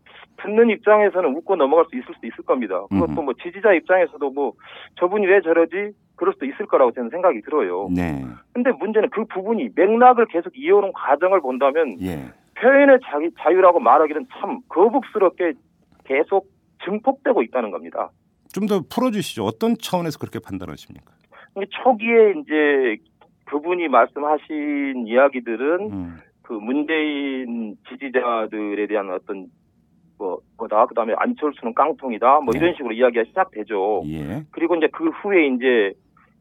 듣는 0.44 0.70
입장에서는 0.70 1.36
웃고 1.36 1.56
넘어갈 1.56 1.86
수 1.90 1.96
있을 1.96 2.14
수도 2.14 2.28
있을 2.28 2.44
겁니다. 2.44 2.84
그것도. 2.90 3.22
뭐 3.22 3.34
지지자 3.42 3.74
입장에서도 3.74 4.30
뭐 4.32 4.54
저분이 5.00 5.26
왜 5.26 5.42
저러지 5.42 5.94
그럴 6.16 6.34
수도 6.34 6.46
있을 6.46 6.66
거라고 6.68 6.92
저는 6.92 7.10
생각이 7.10 7.42
들어요. 7.42 7.90
네. 7.96 8.24
근데 8.54 8.72
문제는 8.72 9.10
그 9.10 9.26
부분이 9.26 9.70
맥락을 9.76 10.26
계속 10.28 10.52
이어오는 10.56 10.92
과정을 10.94 11.42
본다면 11.42 11.98
예. 12.02 12.32
표현의 12.56 13.00
자기, 13.06 13.30
자유라고 13.40 13.80
말하기는 13.80 14.28
참 14.40 14.60
거북스럽게 14.70 15.54
계속 16.04 16.48
증폭되고 16.86 17.42
있다는 17.44 17.72
겁니다. 17.72 18.10
좀 18.54 18.68
더 18.68 18.82
풀어주시죠. 18.88 19.44
어떤 19.44 19.76
차원에서 19.78 20.20
그렇게 20.20 20.40
판단하십니까? 20.40 21.12
초기에 21.84 22.34
이제 22.42 22.98
그분이 23.46 23.88
말씀하신 23.88 25.08
이야기들은 25.08 25.92
음. 25.92 26.18
그 26.44 26.54
문재인 26.54 27.76
지지자들에 27.90 28.88
대한 28.88 29.10
어떤 29.12 29.48
뭐 30.18 30.40
뭐다 30.58 30.86
그 30.86 30.96
다음에 30.96 31.14
안철수는 31.18 31.74
깡통이다 31.74 32.42
뭐 32.42 32.54
네. 32.54 32.60
이런 32.60 32.74
식으로 32.76 32.94
이야기가 32.94 33.24
시작되죠. 33.26 34.04
예. 34.08 34.44
그리고 34.52 34.76
이제 34.76 34.88
그 34.92 35.10
후에 35.10 35.48
이제 35.48 35.94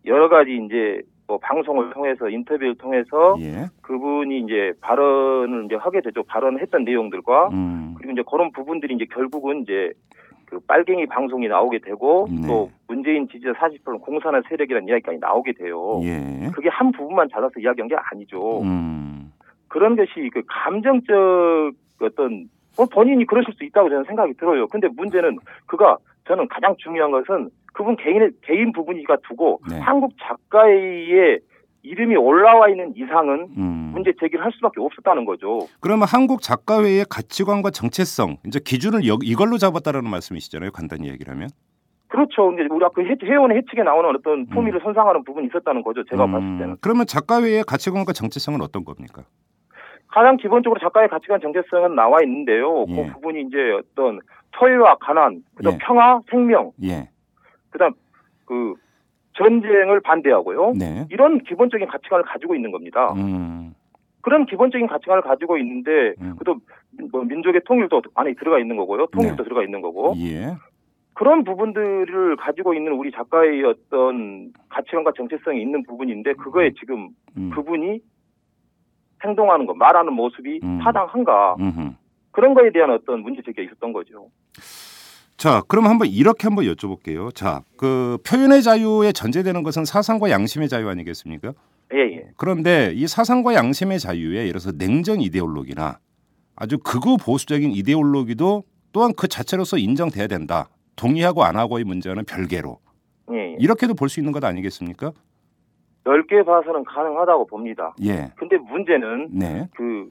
여러 0.07 0.29
가지 0.29 0.61
이제 0.65 1.01
뭐 1.27 1.39
방송을 1.39 1.91
통해서 1.91 2.29
인터뷰를 2.29 2.75
통해서 2.77 3.37
예. 3.41 3.67
그분이 3.83 4.41
이제 4.41 4.73
발언을 4.81 5.67
이제 5.67 5.77
하게 5.77 6.01
되죠. 6.01 6.23
발언했던 6.25 6.85
내용들과 6.85 7.49
음. 7.49 7.95
그리고 7.97 8.13
이제 8.13 8.23
그런 8.31 8.53
부분들이 8.53 8.95
이제 8.95 9.07
결국은 9.13 9.63
이제 9.63 9.93
그 10.47 10.61
빨갱이 10.67 11.07
방송이 11.07 11.49
나오게 11.49 11.79
되고 11.79 12.29
네. 12.31 12.47
또 12.47 12.71
문재인 12.87 13.27
지지자 13.29 13.53
40%는 13.53 14.01
공산화 14.01 14.43
세력이라는 14.49 14.89
이야기까지 14.89 15.19
나오게 15.19 15.53
돼요. 15.55 16.01
예. 16.03 16.51
그게 16.53 16.69
한 16.69 16.93
부분만 16.93 17.29
잘라서 17.33 17.59
이야기한 17.59 17.89
게 17.89 17.97
아니죠. 17.97 18.61
음. 18.61 19.33
그런 19.69 19.97
것이 19.97 20.29
그 20.35 20.43
감정적 20.47 21.73
어떤 22.03 22.51
뭐 22.77 22.87
본인이 22.87 23.25
그러실 23.27 23.53
수 23.55 23.65
있다고 23.65 23.89
저는 23.89 24.05
생각이 24.05 24.35
들어요. 24.35 24.67
근데 24.69 24.89
문제는 24.89 25.39
그가 25.67 25.97
저는 26.27 26.49
가장 26.49 26.75
중요한 26.79 27.11
것은 27.11 27.51
그분 27.73 27.97
개인의 27.97 28.31
개인 28.43 28.73
부분이가 28.73 29.17
두고 29.29 29.61
네. 29.69 29.79
한국 29.79 30.13
작가의 30.23 31.41
이름이 31.85 32.15
올라와 32.17 32.69
있는 32.69 32.93
이상은 32.97 33.49
음. 33.57 33.91
문제 33.93 34.13
제기를 34.21 34.45
할 34.45 34.53
수밖에 34.53 34.81
없었다는 34.81 35.25
거죠. 35.25 35.67
그러면 35.81 36.07
한국 36.09 36.41
작가회의 36.41 37.05
가치관과 37.11 37.71
정체성 37.71 38.37
이제 38.47 38.61
기준을 38.65 39.07
여- 39.09 39.19
이걸로 39.23 39.59
잡았다라는 39.59 40.09
말씀이시잖아요. 40.09 40.71
간단히 40.71 41.09
얘기를 41.09 41.33
하면. 41.35 41.49
그렇죠. 42.09 42.47
근데 42.49 42.63
우리가 42.73 42.91
그 42.91 43.03
해- 43.03 43.17
회원의 43.23 43.57
해측에 43.59 43.83
나오는 43.83 44.11
어떤 44.15 44.47
품위를 44.47 44.81
손상하는 44.81 45.25
부분이 45.25 45.49
있었다는 45.49 45.83
거죠. 45.83 46.05
제가 46.05 46.25
음, 46.27 46.33
봤을 46.33 46.59
때는. 46.59 46.77
그러면 46.81 47.07
작가회의 47.07 47.65
가치관과 47.67 48.13
정체성은 48.13 48.61
어떤 48.61 48.85
겁니까? 48.85 49.25
가장 50.13 50.37
기본적으로 50.37 50.79
작가의 50.79 51.09
가치관 51.09 51.41
정체성은 51.41 51.95
나와 51.95 52.23
있는데요. 52.23 52.85
예. 52.89 52.95
그 52.95 53.13
부분이 53.15 53.43
이제 53.43 53.57
어떤 53.73 54.21
소유와 54.59 54.97
가난, 55.01 55.43
그다음 55.55 55.75
예. 55.75 55.79
평화, 55.81 56.21
생명, 56.31 56.71
예. 56.83 57.09
그다음 57.71 57.93
그 58.45 58.75
전쟁을 59.33 60.01
반대하고요. 60.01 60.75
네. 60.79 61.07
이런 61.11 61.43
기본적인 61.43 61.87
가치관을 61.87 62.25
가지고 62.27 62.55
있는 62.55 62.71
겁니다. 62.71 63.15
음. 63.15 63.75
그런 64.21 64.45
기본적인 64.45 64.87
가치관을 64.87 65.23
가지고 65.23 65.57
있는데 65.57 66.15
음. 66.21 66.37
그도 66.39 66.57
뭐 67.11 67.25
민족의 67.25 67.63
통일도 67.65 68.03
안에 68.15 68.35
들어가 68.35 68.59
있는 68.59 68.77
거고요. 68.77 69.07
통일도 69.07 69.37
네. 69.39 69.45
들어가 69.45 69.65
있는 69.65 69.81
거고 69.81 70.15
예. 70.19 70.55
그런 71.15 71.45
부분들을 71.45 72.37
가지고 72.37 72.75
있는 72.75 72.93
우리 72.93 73.11
작가의 73.11 73.65
어떤 73.65 74.53
가치관과 74.69 75.13
정체성이 75.17 75.63
있는 75.63 75.83
부분인데 75.85 76.35
그거에 76.35 76.73
지금 76.79 77.09
음. 77.39 77.51
그분이 77.55 78.01
행동하는 79.25 79.67
거, 79.67 79.75
말하는 79.75 80.13
모습이 80.13 80.61
음. 80.63 80.81
타당한가 80.83 81.57
음흠. 81.59 81.91
그런 82.31 82.55
거에 82.55 82.73
대한 82.73 82.91
어떤 82.91 83.21
문제 83.23 83.43
제기가 83.43 83.63
있었던 83.63 83.93
거죠. 83.93 84.29
자, 85.37 85.63
그럼 85.67 85.87
한번 85.87 86.09
이렇게 86.09 86.47
한번 86.47 86.65
여쭤볼게요. 86.67 87.35
자, 87.35 87.63
그 87.77 88.19
표현의 88.27 88.63
자유에 88.63 89.13
전제되는 89.13 89.63
것은 89.63 89.85
사상과 89.85 90.31
양심의 90.31 90.69
자유 90.69 90.89
아니겠습니까? 90.89 91.53
예, 91.95 91.99
예. 91.99 92.25
그런데 92.37 92.93
이 92.95 93.07
사상과 93.07 93.55
양심의 93.55 93.99
자유에 93.99 94.39
예를 94.39 94.53
들어서 94.53 94.73
냉전 94.73 95.21
이데올로기나 95.21 95.99
아주 96.57 96.79
극우 96.79 97.17
보수적인 97.19 97.73
이데올로기도 97.73 98.63
또한 98.93 99.13
그 99.17 99.27
자체로서 99.29 99.79
인정돼야 99.79 100.27
된다. 100.27 100.69
동의하고 100.97 101.43
안 101.45 101.57
하고의 101.57 101.85
문제는 101.85 102.25
별개로 102.25 102.79
예, 103.33 103.37
예. 103.37 103.57
이렇게도 103.59 103.95
볼 103.95 104.09
수 104.09 104.21
있는 104.21 104.33
것 104.33 104.45
아니겠습니까? 104.45 105.13
넓게 106.05 106.43
봐서는 106.43 106.85
가능하다고 106.85 107.47
봅니다. 107.47 107.95
예, 108.03 108.31
근데 108.37 108.57
문제는 108.59 109.29
네, 109.33 109.69
그 109.77 110.09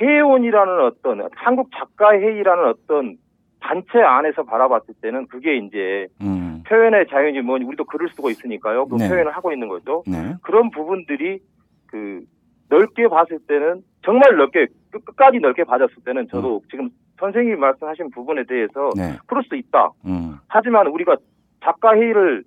회원이라는 0.00 0.80
어떤 0.84 1.28
한국 1.34 1.70
작가회의라는 1.74 2.64
어떤 2.68 3.16
단체 3.60 4.00
안에서 4.00 4.42
바라봤을 4.44 4.94
때는 5.02 5.26
그게 5.26 5.56
이제 5.56 6.06
음, 6.22 6.62
표현의 6.66 7.06
자유인지 7.08 7.40
뭐 7.42 7.56
우리도 7.56 7.84
글을 7.84 8.08
쓰고 8.10 8.30
있으니까요. 8.30 8.86
그 8.86 8.96
네. 8.96 9.08
표현을 9.08 9.32
하고 9.32 9.52
있는 9.52 9.68
거죠. 9.68 10.02
네, 10.06 10.34
그런 10.42 10.70
부분들이 10.70 11.40
그 11.86 12.22
넓게 12.68 13.08
봤을 13.08 13.38
때는 13.46 13.82
정말 14.04 14.36
넓게 14.36 14.66
끝- 14.90 15.04
끝까지 15.04 15.38
넓게 15.40 15.64
봐졌을 15.64 15.94
때는 16.04 16.28
저도 16.28 16.62
지금 16.70 16.88
선생님이 17.18 17.56
말씀하신 17.56 18.10
부분에 18.10 18.44
대해서 18.44 18.86
음. 18.88 18.96
네, 18.96 19.18
그럴 19.26 19.42
수 19.44 19.56
있다. 19.56 19.90
음, 20.06 20.36
하지만 20.48 20.86
우리가 20.86 21.16
작가 21.62 21.94
회의를 21.94 22.44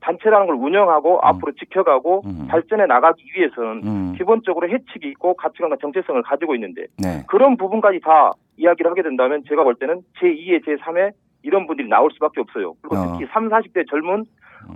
단체라는 0.00 0.46
걸 0.46 0.56
운영하고 0.56 1.20
앞으로 1.22 1.52
지켜가고 1.52 2.22
음. 2.24 2.46
발전해 2.48 2.86
나가기 2.86 3.22
위해서는 3.36 3.82
음, 3.84 4.14
기본적으로 4.16 4.68
해측이 4.68 5.06
있고 5.08 5.34
가치관과 5.34 5.76
정체성을 5.80 6.22
가지고 6.22 6.54
있는데 6.54 6.86
네, 6.98 7.22
그런 7.28 7.56
부분까지 7.56 8.00
다 8.00 8.32
이야기를 8.56 8.90
하게 8.90 9.02
된다면 9.02 9.42
제가 9.48 9.62
볼 9.62 9.74
때는 9.74 10.02
제2의 10.20 10.64
제3의 10.64 11.12
이런 11.42 11.66
분들이 11.66 11.88
나올 11.88 12.10
수밖에 12.12 12.40
없어요. 12.40 12.74
그리고 12.82 12.96
어. 12.96 13.12
특히 13.12 13.30
3, 13.32 13.48
40대 13.48 13.88
젊은 13.88 14.24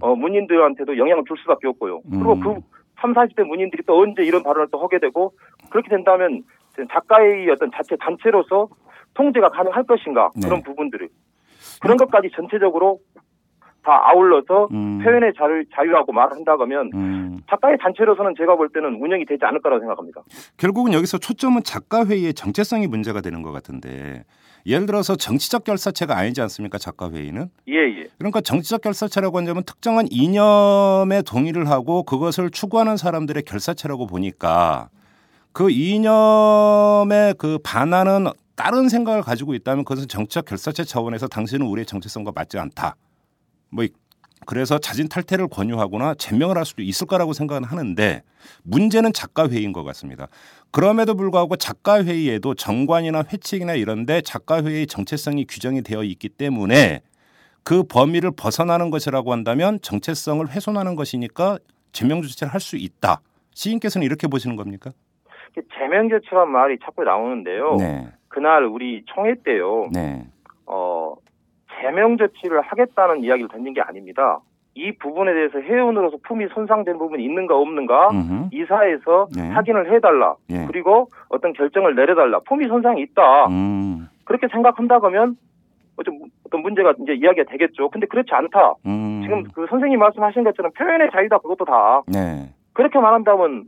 어, 0.00 0.14
문인들한테도 0.14 0.96
영향을 0.96 1.24
줄 1.26 1.36
수밖에 1.38 1.68
없고요. 1.68 2.00
그리고 2.10 2.32
음. 2.34 2.40
그 2.40 2.60
3, 3.00 3.12
40대 3.12 3.44
문인들이 3.44 3.82
또 3.86 4.00
언제 4.00 4.22
이런 4.22 4.42
발언을 4.42 4.68
또 4.70 4.78
하게 4.78 4.98
되고 4.98 5.32
그렇게 5.70 5.90
된다면 5.90 6.42
작가의 6.90 7.50
어떤 7.50 7.70
자체 7.72 7.96
단체로서 7.96 8.68
통제가 9.14 9.50
가능할 9.50 9.84
것인가 9.84 10.30
네. 10.34 10.48
그런 10.48 10.62
부분들을 10.62 11.08
그런 11.80 11.96
것까지 11.96 12.30
전체적으로 12.34 12.98
다 13.84 14.00
아울러서 14.08 14.68
음. 14.72 14.98
표현의 14.98 15.34
자유, 15.36 15.62
자유라고 15.74 16.12
말한다면 16.12 16.90
음. 16.94 17.38
작가의 17.48 17.76
단체로서는 17.78 18.34
제가 18.36 18.56
볼 18.56 18.70
때는 18.70 18.94
운영이 19.00 19.26
되지 19.26 19.44
않을 19.44 19.60
거라고 19.60 19.80
생각합니다. 19.80 20.22
결국은 20.56 20.92
여기서 20.94 21.18
초점은 21.18 21.62
작가 21.62 22.06
회의의 22.06 22.34
정체성이 22.34 22.86
문제가 22.86 23.20
되는 23.20 23.42
것 23.42 23.52
같은데 23.52 24.24
예를 24.66 24.86
들어서 24.86 25.14
정치적 25.14 25.64
결사체가 25.64 26.16
아니지 26.16 26.40
않습니까? 26.40 26.78
작가 26.78 27.10
회의는 27.10 27.50
예, 27.68 27.74
예. 27.74 28.08
그러니까 28.18 28.40
정치적 28.40 28.80
결사체라고 28.80 29.36
한다면 29.36 29.62
특정한 29.64 30.06
이념에 30.10 31.20
동의를 31.22 31.68
하고 31.68 32.02
그것을 32.02 32.50
추구하는 32.50 32.96
사람들의 32.96 33.42
결사체라고 33.42 34.06
보니까 34.06 34.88
그 35.52 35.70
이념에 35.70 37.34
그 37.36 37.58
반하는 37.62 38.26
다른 38.56 38.88
생각을 38.88 39.20
가지고 39.22 39.54
있다면 39.54 39.84
그것은 39.84 40.08
정치적 40.08 40.46
결사체 40.46 40.84
차원에서 40.84 41.28
당신은 41.28 41.66
우리의 41.66 41.84
정체성과 41.84 42.32
맞지 42.34 42.58
않다. 42.58 42.96
뭐 43.74 43.84
이- 43.84 43.88
그래서 44.46 44.78
자진 44.78 45.08
탈퇴를 45.08 45.48
권유하거나 45.48 46.14
제명을 46.14 46.56
할 46.58 46.66
수도 46.66 46.82
있을 46.82 47.06
거라고 47.06 47.32
생각은 47.32 47.64
하는데 47.64 48.22
문제는 48.62 49.12
작가 49.14 49.48
회의인 49.48 49.72
것 49.72 49.84
같습니다. 49.84 50.28
그럼에도 50.70 51.14
불구하고 51.14 51.56
작가 51.56 52.04
회의에도 52.04 52.54
정관이나 52.54 53.24
회칙이나 53.32 53.74
이런데 53.74 54.20
작가 54.20 54.62
회의의 54.62 54.86
정체성이 54.86 55.46
규정이 55.46 55.82
되어 55.82 56.02
있기 56.04 56.28
때문에 56.28 57.00
그 57.62 57.84
범위를 57.84 58.32
벗어나는 58.36 58.90
것이라고 58.90 59.32
한다면 59.32 59.78
정체성을 59.80 60.46
훼손하는 60.48 60.94
것이니까 60.94 61.58
제명 61.92 62.20
조치를 62.20 62.52
할 62.52 62.60
수 62.60 62.76
있다. 62.76 63.22
시인께서는 63.54 64.04
이렇게 64.04 64.26
보시는 64.26 64.56
겁니까? 64.56 64.90
제명 65.78 66.08
조치란 66.10 66.50
말이 66.50 66.76
자꾸 66.84 67.04
나오는데요. 67.04 67.76
네, 67.76 68.08
그날 68.28 68.64
우리 68.64 69.04
총회 69.06 69.34
때요. 69.44 69.88
네, 69.92 70.26
어, 70.26 70.33
제명 71.84 72.16
조치를 72.16 72.62
하겠다는 72.62 73.22
이야기를 73.22 73.48
던진 73.50 73.74
게 73.74 73.82
아닙니다. 73.82 74.40
이 74.74 74.90
부분에 74.92 75.34
대해서 75.34 75.60
회원으로서 75.60 76.16
품이 76.26 76.46
손상된 76.54 76.96
부분이 76.98 77.22
있는가 77.22 77.54
없는가 77.56 78.08
음흠. 78.10 78.48
이사에서 78.52 79.28
네. 79.36 79.50
확인을 79.50 79.92
해달라. 79.92 80.34
예. 80.50 80.64
그리고 80.66 81.10
어떤 81.28 81.52
결정을 81.52 81.94
내려달라. 81.94 82.40
품위 82.40 82.66
손상이 82.66 83.02
있다. 83.02 83.46
음, 83.48 84.08
그렇게 84.24 84.48
생각한다 84.48 84.98
그러면 84.98 85.36
어떤 85.96 86.18
어떤 86.46 86.62
문제가 86.62 86.94
이제 87.02 87.12
이야기가 87.12 87.44
되겠죠. 87.50 87.90
근데 87.90 88.06
그렇지 88.06 88.32
않다. 88.32 88.74
음, 88.86 89.20
지금 89.22 89.44
그 89.54 89.66
선생님 89.68 89.98
말씀하신 89.98 90.42
것처럼 90.42 90.72
표현의 90.72 91.10
자유다 91.12 91.38
그것도 91.38 91.66
다 91.66 92.02
네. 92.08 92.50
그렇게 92.72 92.98
말한다면 92.98 93.64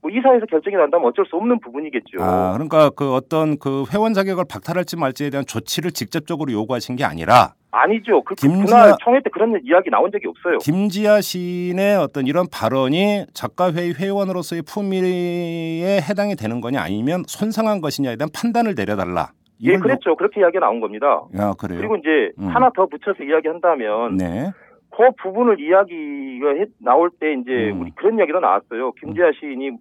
뭐 0.00 0.10
이사에서 0.10 0.46
결정이 0.46 0.76
난다면 0.76 1.08
어쩔 1.08 1.26
수 1.26 1.36
없는 1.36 1.58
부분이겠죠. 1.60 2.18
아, 2.22 2.52
그러니까 2.52 2.90
그 2.90 3.12
어떤 3.14 3.58
그 3.58 3.84
회원 3.92 4.14
자격을 4.14 4.44
박탈할지 4.48 4.96
말지에 4.96 5.30
대한 5.30 5.44
조치를 5.44 5.90
직접적으로 5.90 6.52
요구하신 6.52 6.96
게 6.96 7.04
아니라 7.04 7.54
아니죠. 7.72 8.22
그 8.22 8.34
김지아- 8.34 8.66
그날 8.66 8.94
총회 9.02 9.20
때 9.22 9.28
그런 9.30 9.60
이야기 9.64 9.90
나온 9.90 10.10
적이 10.12 10.28
없어요. 10.28 10.58
김지아 10.58 11.20
시인의 11.20 11.96
어떤 11.96 12.26
이런 12.26 12.46
발언이 12.50 13.26
작가회의 13.34 13.94
회원으로서의 13.94 14.62
품위에 14.62 16.00
해당이 16.08 16.36
되는 16.36 16.60
거냐 16.60 16.80
아니면 16.80 17.24
손상한 17.26 17.80
것이냐에 17.80 18.16
대한 18.16 18.28
판단을 18.34 18.74
내려달라. 18.74 19.32
예, 19.60 19.76
그랬죠. 19.76 20.14
그렇게 20.14 20.40
이야기가 20.40 20.60
나온 20.60 20.80
겁니다. 20.80 21.06
요- 21.06 21.28
야, 21.36 21.52
그래요. 21.58 21.78
그리고 21.80 21.96
이제 21.96 22.30
음. 22.38 22.46
하나 22.48 22.70
더 22.76 22.86
붙여서 22.86 23.24
이야기한다면 23.24 24.16
네. 24.16 24.50
그 24.90 25.02
부분을 25.22 25.60
이야기가 25.60 26.50
해- 26.60 26.66
나올 26.78 27.10
때 27.20 27.32
이제 27.34 27.70
음. 27.72 27.80
우리 27.82 27.90
그런 27.96 28.16
이야기도 28.18 28.38
나왔어요. 28.40 28.92
김지아 28.92 29.32
시인이 29.38 29.72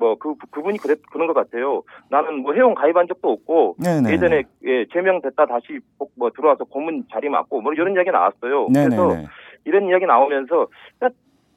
뭐 0.00 0.16
그 0.16 0.34
그분이 0.50 0.78
그랬 0.78 0.98
그런 1.12 1.26
것 1.28 1.34
같아요. 1.34 1.82
나는 2.08 2.40
뭐 2.42 2.54
회원 2.54 2.74
가입한 2.74 3.06
적도 3.06 3.30
없고 3.30 3.76
네네. 3.78 4.10
예전에 4.12 4.42
예, 4.64 4.86
제명됐다 4.92 5.46
다시 5.46 5.78
복- 5.98 6.10
뭐 6.16 6.30
들어와서 6.30 6.64
고문 6.64 7.04
자리 7.12 7.28
맡고 7.28 7.60
뭐 7.60 7.72
이런 7.74 7.94
이야기 7.94 8.10
나왔어요. 8.10 8.68
네네네. 8.72 8.96
그래서 8.96 9.28
이런 9.66 9.86
이야기 9.88 10.06
나오면서 10.06 10.66
야, 11.04 11.08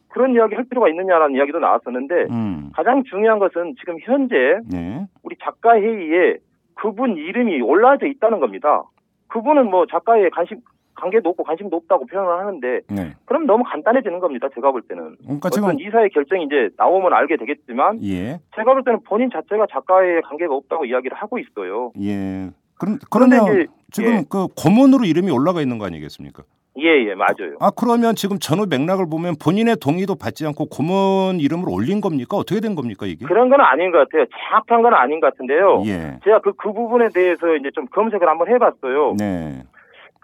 그런 0.09 0.33
이야기 0.35 0.53
할 0.55 0.65
필요가 0.65 0.89
있느냐라는 0.89 1.35
이야기도 1.35 1.59
나왔었는데 1.59 2.27
음. 2.29 2.69
가장 2.75 3.03
중요한 3.05 3.39
것은 3.39 3.75
지금 3.79 3.97
현재 4.03 4.59
네. 4.69 5.05
우리 5.23 5.35
작가 5.41 5.75
회의에 5.75 6.37
그분 6.75 7.15
이름이 7.17 7.61
올라져 7.61 8.05
있다는 8.07 8.39
겁니다. 8.39 8.83
그분은 9.29 9.69
뭐 9.69 9.85
작가에 9.87 10.29
관심 10.29 10.59
관계도 10.95 11.29
없고 11.29 11.43
관심도 11.43 11.75
없다고 11.77 12.05
표현을 12.05 12.39
하는데 12.39 12.81
네. 12.89 13.13
그럼 13.25 13.45
너무 13.45 13.63
간단해지는 13.63 14.19
겁니다. 14.19 14.47
제가 14.53 14.71
볼 14.71 14.81
때는 14.81 15.15
그러니까 15.23 15.47
어떤 15.47 15.79
이사의 15.79 16.09
결정이 16.11 16.45
이제 16.45 16.69
나오면 16.77 17.13
알게 17.13 17.37
되겠지만 17.37 18.03
예. 18.03 18.39
제가 18.55 18.73
볼 18.73 18.83
때는 18.83 18.99
본인 19.03 19.29
자체가 19.31 19.67
작가에 19.71 20.21
관계가 20.21 20.53
없다고 20.53 20.85
이야기를 20.85 21.17
하고 21.17 21.37
있어요. 21.39 21.91
예. 22.01 22.49
그럼 22.79 22.97
그러면 23.09 23.43
이제 23.43 23.67
지금 23.91 24.13
예. 24.13 24.23
그 24.29 24.47
고문으로 24.55 25.05
이름이 25.05 25.31
올라가 25.31 25.61
있는 25.61 25.77
거 25.77 25.85
아니겠습니까? 25.85 26.43
예, 26.79 27.07
예, 27.07 27.13
맞아요. 27.13 27.55
아 27.59 27.69
그러면 27.69 28.15
지금 28.15 28.39
전후 28.39 28.65
맥락을 28.67 29.05
보면 29.07 29.35
본인의 29.41 29.77
동의도 29.77 30.15
받지 30.15 30.45
않고 30.45 30.65
고문 30.65 31.39
이름을 31.39 31.69
올린 31.69 32.01
겁니까? 32.01 32.35
어떻게 32.35 32.59
된 32.61 32.73
겁니까 32.73 33.05
이게? 33.05 33.25
그런 33.25 33.49
건 33.49 33.61
아닌 33.61 33.91
것 33.91 33.99
같아요. 33.99 34.25
정확한 34.25 34.81
건 34.81 34.93
아닌 34.95 35.19
것 35.19 35.31
같은데요. 35.31 35.83
예. 35.85 36.19
제가 36.23 36.39
그, 36.39 36.53
그 36.53 36.73
부분에 36.73 37.09
대해서 37.13 37.55
이제 37.55 37.69
좀 37.75 37.85
검색을 37.87 38.27
한번 38.27 38.47
해봤어요. 38.47 39.15
네. 39.19 39.61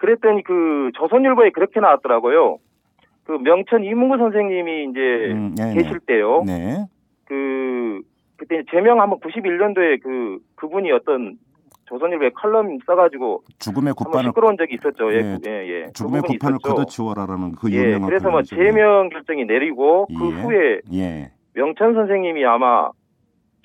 그랬더니 0.00 0.42
그 0.42 0.90
조선일보에 0.94 1.50
그렇게 1.50 1.78
나왔더라고요. 1.78 2.58
그 3.24 3.32
명천 3.32 3.84
이문구 3.84 4.16
선생님이 4.16 4.88
이제 4.90 5.00
음, 5.32 5.54
네, 5.54 5.74
계실 5.74 6.00
때요. 6.00 6.42
네. 6.46 6.86
그 7.26 8.00
그때 8.36 8.62
제명 8.70 9.00
한번 9.00 9.20
91년도에 9.20 10.02
그 10.02 10.38
그분이 10.56 10.90
어떤 10.90 11.36
조선일보에 11.84 12.30
칼럼 12.34 12.78
써가지고 12.86 13.42
죽음의 13.58 13.92
굿판을 13.94 14.30
시끄러운 14.30 14.56
적이 14.56 14.76
있었죠. 14.76 15.12
예, 15.12 15.18
예, 15.18 15.38
예, 15.46 15.68
예. 15.68 15.82
그 15.86 15.92
죽음의 15.92 16.22
굿판을 16.22 16.56
있었죠. 16.56 16.74
걷어치워라라는 16.74 17.52
그 17.56 17.70
예, 17.72 17.82
유명한 17.82 18.08
그래서 18.08 18.30
뭐. 18.30 18.42
제명 18.42 19.10
결정이 19.10 19.44
내리고 19.44 20.06
그 20.06 20.30
예. 20.30 20.40
후에 20.40 20.80
예. 20.94 21.32
명천 21.52 21.94
선생님이 21.94 22.46
아마 22.46 22.88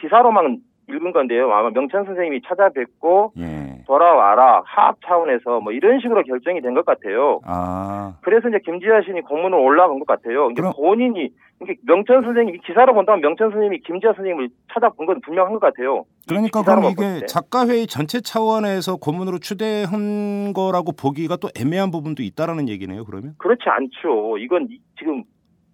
기사로만 0.02 0.58
읽은 0.88 1.12
건데요. 1.14 1.52
아마 1.52 1.70
명천 1.72 2.06
선생님이 2.06 2.42
찾아뵙고 2.48 3.34
예. 3.40 3.84
돌아와라 3.88 4.62
하학 4.66 4.98
차원에서 5.06 5.60
뭐 5.62 5.72
이런 5.72 6.00
식으로 6.00 6.24
결정이 6.24 6.62
된 6.62 6.74
것 6.76 6.86
같아요. 6.86 7.40
아. 7.46 8.18
그래서 8.22 8.50
이제 8.50 8.60
김지아 8.64 9.02
신이 9.06 9.22
공문을 9.22 9.58
올라간 9.58 9.98
것 10.00 10.06
같아요. 10.08 10.50
이게 10.52 10.62
그럼- 10.62 10.74
본인이 10.76 11.30
이게 11.62 11.76
명천 11.88 12.22
선생님이 12.24 12.60
기사로 12.66 12.94
본다면 12.94 13.22
명천 13.22 13.50
선생님이 13.52 13.80
김지아 13.80 14.12
선생님을 14.14 14.50
찾아본 14.74 15.06
건 15.06 15.22
분명한 15.22 15.54
것 15.54 15.60
같아요. 15.60 16.04
그러니까 16.28 16.62
그럼 16.64 16.84
이게 16.86 17.22
때. 17.22 17.26
작가회의 17.28 17.88
전체 17.88 18.20
차원에서 18.22 18.98
고문으로 18.98 19.40
추대한 19.40 20.52
거라고 20.54 20.92
보기가 20.92 21.38
또 21.38 21.48
애매한 21.58 21.92
부분도 21.92 22.24
있다라는 22.24 22.68
얘기네요. 22.70 23.06
그러면 23.06 23.34
그렇지 23.38 23.64
않죠. 23.68 24.38
이건 24.38 24.68
이- 24.70 24.80
지금 25.00 25.24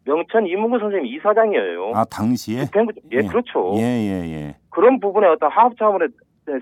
명천 0.06 0.46
이문구 0.48 0.80
선생님 0.80 1.16
이사장이에요. 1.16 1.92
아 1.96 2.04
당시에 2.06 2.60
예, 2.60 2.66
예. 3.12 3.22
그렇죠. 3.28 3.74
예예 3.76 4.32
예. 4.34 4.56
그런 4.72 5.00
부분에 5.00 5.28
어떤 5.28 5.52
하업 5.52 5.78
차원에서 5.78 6.12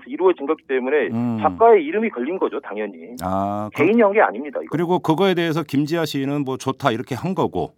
이루어진 0.06 0.46
거기 0.46 0.62
때문에 0.66 1.08
음. 1.08 1.38
작가의 1.40 1.84
이름이 1.84 2.10
걸린 2.10 2.38
거죠, 2.38 2.60
당연히. 2.60 3.14
아 3.22 3.70
그, 3.74 3.82
개인이 3.82 4.02
한게 4.02 4.20
아닙니다. 4.20 4.60
이거. 4.62 4.68
그리고 4.70 4.98
그거에 4.98 5.34
대해서 5.34 5.62
김지아 5.62 6.04
씨는 6.04 6.44
뭐 6.44 6.56
좋다 6.56 6.90
이렇게 6.90 7.14
한 7.14 7.34
거고. 7.34 7.74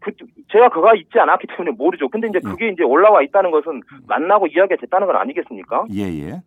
그, 0.00 0.12
제가 0.52 0.68
그가 0.68 0.94
있지 0.94 1.18
않았기 1.18 1.48
때문에 1.48 1.72
모르죠. 1.76 2.08
근데 2.08 2.28
이제 2.28 2.38
예. 2.44 2.48
그게 2.48 2.68
이제 2.68 2.84
올라와 2.84 3.22
있다는 3.22 3.50
것은 3.50 3.80
만나고 4.06 4.46
이야기가 4.46 4.76
됐다는 4.80 5.08
건 5.08 5.16
아니겠습니까? 5.16 5.86
예예. 5.92 6.40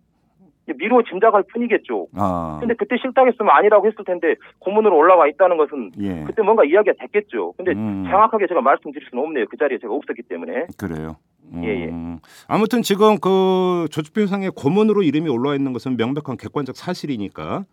이제 0.69 0.73
미루어 0.77 1.01
짐작할 1.01 1.43
뿐이겠죠. 1.51 2.07
아. 2.15 2.57
근데 2.61 2.75
그때 2.75 2.95
싫다고 3.01 3.27
했으면 3.27 3.53
아니라고 3.53 3.87
했을 3.87 4.05
텐데 4.05 4.35
고문으로 4.59 4.95
올라와 4.95 5.27
있다는 5.27 5.57
것은 5.57 5.91
예. 5.99 6.23
그때 6.25 6.41
뭔가 6.41 6.63
이야기가 6.63 6.93
됐겠죠. 6.99 7.53
근데 7.57 7.73
음. 7.73 8.05
정확하게 8.09 8.47
제가 8.47 8.61
말씀드릴 8.61 9.07
수는 9.09 9.23
없네요. 9.23 9.45
그 9.49 9.57
자리에 9.57 9.79
제가 9.79 9.93
없었기 9.93 10.21
때문에. 10.29 10.67
그래요. 10.77 11.17
음. 11.53 11.63
예, 11.63 11.69
예. 11.69 12.19
아무튼 12.47 12.81
지금 12.81 13.19
그 13.19 13.87
조직표상에 13.91 14.49
고문으로 14.49 15.03
이름이 15.03 15.29
올라와 15.29 15.55
있는 15.55 15.73
것은 15.73 15.97
명백한 15.97 16.37
객관적 16.37 16.75
사실이니까 16.75 17.65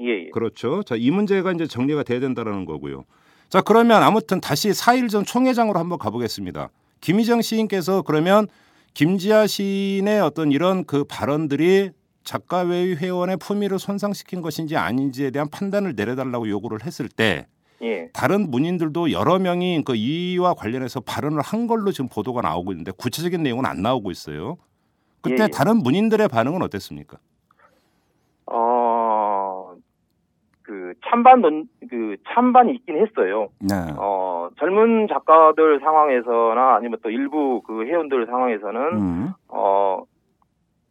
예, 0.00 0.26
예. 0.26 0.30
그렇죠. 0.30 0.82
자, 0.82 0.96
이 0.96 1.10
문제가 1.10 1.52
이제 1.52 1.66
정리가 1.66 2.02
돼야 2.02 2.20
된다라는 2.20 2.64
거고요. 2.64 3.04
자, 3.48 3.60
그러면 3.60 4.02
아무튼 4.02 4.40
다시 4.40 4.70
4일 4.70 5.08
전 5.08 5.24
총회장으로 5.24 5.78
한번 5.78 5.98
가보겠습니다. 5.98 6.70
김희정 7.00 7.42
시인께서 7.42 8.02
그러면 8.02 8.46
김지아 8.94 9.46
시인의 9.46 10.20
어떤 10.20 10.52
이런 10.52 10.84
그 10.84 11.04
발언들이 11.04 11.90
작가회의 12.24 12.96
회원의 12.96 13.36
품위를 13.38 13.78
손상시킨 13.78 14.42
것인지 14.42 14.76
아닌지에 14.76 15.30
대한 15.30 15.48
판단을 15.48 15.94
내려달라고 15.96 16.48
요구를 16.48 16.84
했을 16.84 17.08
때 17.08 17.46
예. 17.82 18.08
다른 18.12 18.50
문인들도 18.50 19.12
여러 19.12 19.38
명이 19.38 19.82
그 19.84 19.94
이와 19.94 20.54
관련해서 20.54 21.00
발언을 21.00 21.40
한 21.42 21.66
걸로 21.66 21.90
지금 21.90 22.08
보도가 22.08 22.40
나오고 22.40 22.72
있는데 22.72 22.92
구체적인 22.92 23.42
내용은 23.42 23.66
안 23.66 23.82
나오고 23.82 24.10
있어요. 24.10 24.56
그때 25.20 25.42
예, 25.42 25.44
예. 25.44 25.48
다른 25.48 25.78
문인들의 25.78 26.28
반응은 26.28 26.62
어땠습니까? 26.62 27.18
어, 28.46 29.74
그 30.62 30.94
찬반 31.08 31.40
논, 31.40 31.68
그 31.88 32.16
찬반이 32.28 32.74
있긴 32.74 32.98
했어요. 33.04 33.48
네. 33.60 33.74
어, 33.96 34.48
젊은 34.58 35.08
작가들 35.08 35.80
상황에서나 35.80 36.76
아니면 36.76 36.98
또 37.02 37.10
일부 37.10 37.62
그 37.62 37.84
회원들 37.84 38.26
상황에서는 38.26 38.80
음. 38.94 39.32
어, 39.48 40.02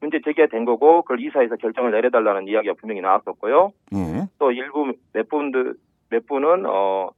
문제 0.02 0.20
제기가 0.24 0.48
된 0.48 0.66
거고 0.66 1.04
그걸 1.04 1.22
이사에서 1.22 1.56
결정을 1.58 1.92
내려달라는 1.92 2.48
이야기가 2.48 2.74
분명히 2.80 3.02
나왔었고요. 3.02 3.72
예. 3.94 4.28
또 4.40 4.52
일부 4.52 4.92
몇 5.14 5.30
분들 5.30 5.76
몇 6.12 6.28
분은 6.28 6.66
어 6.68 7.10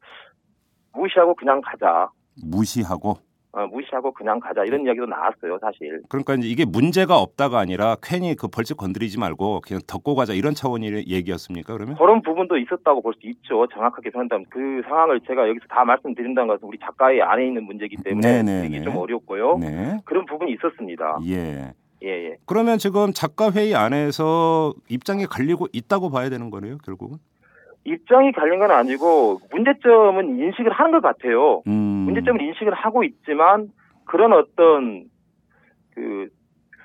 무시하고 0.94 1.36
그냥 1.36 1.60
가자. 1.62 2.08
무시하고 2.46 3.18
어, 3.56 3.68
무시하고 3.68 4.12
그냥 4.14 4.40
가자 4.40 4.64
이런 4.64 4.84
이야기도 4.84 5.06
나왔어요, 5.06 5.60
사실. 5.62 6.02
그러니까 6.10 6.34
이제 6.34 6.48
이게 6.48 6.66
문제가 6.66 7.20
없다가 7.20 7.60
아니라 7.60 7.96
괜히 8.02 8.36
그 8.36 8.48
벌칙 8.48 8.78
건드리지 8.78 9.20
말고 9.20 9.62
그냥 9.62 9.80
덮고 9.86 10.16
가자 10.16 10.34
이런 10.34 10.56
차원의 10.56 11.06
얘기였습니까? 11.08 11.74
그러면? 11.74 11.96
그런 11.98 12.22
부분도 12.24 12.58
있었다고 12.58 13.02
볼 13.04 13.14
수 13.14 13.20
있죠. 13.28 13.68
정확하게 13.72 14.10
표현한다면 14.10 14.46
그 14.50 14.82
상황을 14.88 15.22
제가 15.28 15.48
여기서 15.50 15.66
다 15.70 15.84
말씀드린다는 15.86 16.48
것은 16.48 16.68
우리 16.68 16.80
작가의 16.80 17.22
안에 17.22 17.46
있는 17.46 17.64
문제이기 17.66 17.98
때문에 18.04 18.42
네네네. 18.44 18.68
이게 18.70 18.82
좀 18.82 18.98
어렵고요. 18.98 19.58
네. 19.60 20.00
그런 20.06 20.26
부분이 20.26 20.52
있었습니다. 20.54 21.20
예. 21.28 21.74
예, 22.04 22.08
예. 22.08 22.38
그러면 22.48 22.80
지금 22.80 23.14
작가 23.14 23.52
회의 23.52 23.76
안에서 23.76 24.74
입장이 24.90 25.26
갈리고 25.28 25.68
있다고 25.72 26.10
봐야 26.10 26.30
되는 26.30 26.50
거네요, 26.50 26.80
결국은. 26.80 27.18
입장이 27.86 28.32
갈린 28.32 28.60
건 28.60 28.72
아니고 28.72 29.40
문제점은 29.52 30.40
인식을 30.40 30.72
하는 30.72 30.92
것 30.92 31.02
같아요. 31.02 31.62
음. 31.68 31.72
문제점을 32.06 32.42
인식을 32.42 32.74
하고 32.74 33.04
있지만 33.04 33.70
그런 34.06 34.34
어떤 34.34 35.06
그 35.94 36.30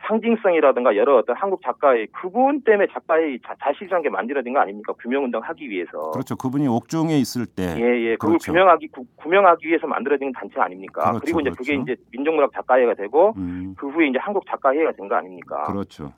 상징성이라든가 0.07 0.97
여러 0.97 1.17
어떤 1.19 1.37
한국 1.37 1.61
작가의 1.63 2.07
그분 2.13 2.63
때문에 2.63 2.87
작가의 2.93 3.41
자, 3.47 3.55
자실이라는 3.63 4.03
게 4.03 4.09
만들어진 4.09 4.53
거 4.55 4.61
아닙니까? 4.61 4.95
규명운동 5.01 5.43
하기 5.43 5.69
위해서. 5.69 6.11
그렇죠. 6.13 6.35
그분이 6.37 6.67
옥중에 6.67 7.17
있을 7.19 7.47
때. 7.47 7.75
예, 7.77 7.83
예. 7.83 8.11
그걸 8.17 8.31
그렇죠. 8.39 8.53
규명하기, 8.53 8.89
구, 8.89 9.05
구명하기 9.17 9.67
위해서 9.69 9.87
만들어진 9.87 10.33
단체 10.33 10.61
아닙니까? 10.61 11.03
그렇죠, 11.11 11.21
그리고 11.21 11.41
이제 11.41 11.51
그렇죠. 11.51 11.59
그게 11.59 11.75
이제 11.93 12.03
민족문학 12.13 12.53
작가회가 12.55 12.95
되고 12.95 13.35
음. 13.37 13.75
그 13.77 13.89
후에 13.89 14.07
이제 14.09 14.19
한국 14.21 14.47
작가회가 14.47 14.93
된 14.93 15.09
거 15.09 15.17
아닙니까? 15.17 15.65
그렇죠. 15.65 16.13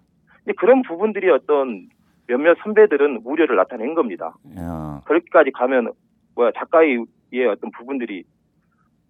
근데 0.45 0.53
그런 0.57 0.83
부분들이 0.83 1.29
어떤 1.31 1.89
몇몇 2.31 2.57
선배들은 2.63 3.23
우려를 3.25 3.57
나타낸 3.57 3.95
겁니다. 3.95 4.37
야. 4.57 5.03
그렇게까지 5.05 5.51
가면 5.51 5.91
뭐야 6.37 6.53
작가의 6.57 7.05
어떤 7.51 7.73
부분들이 7.73 8.23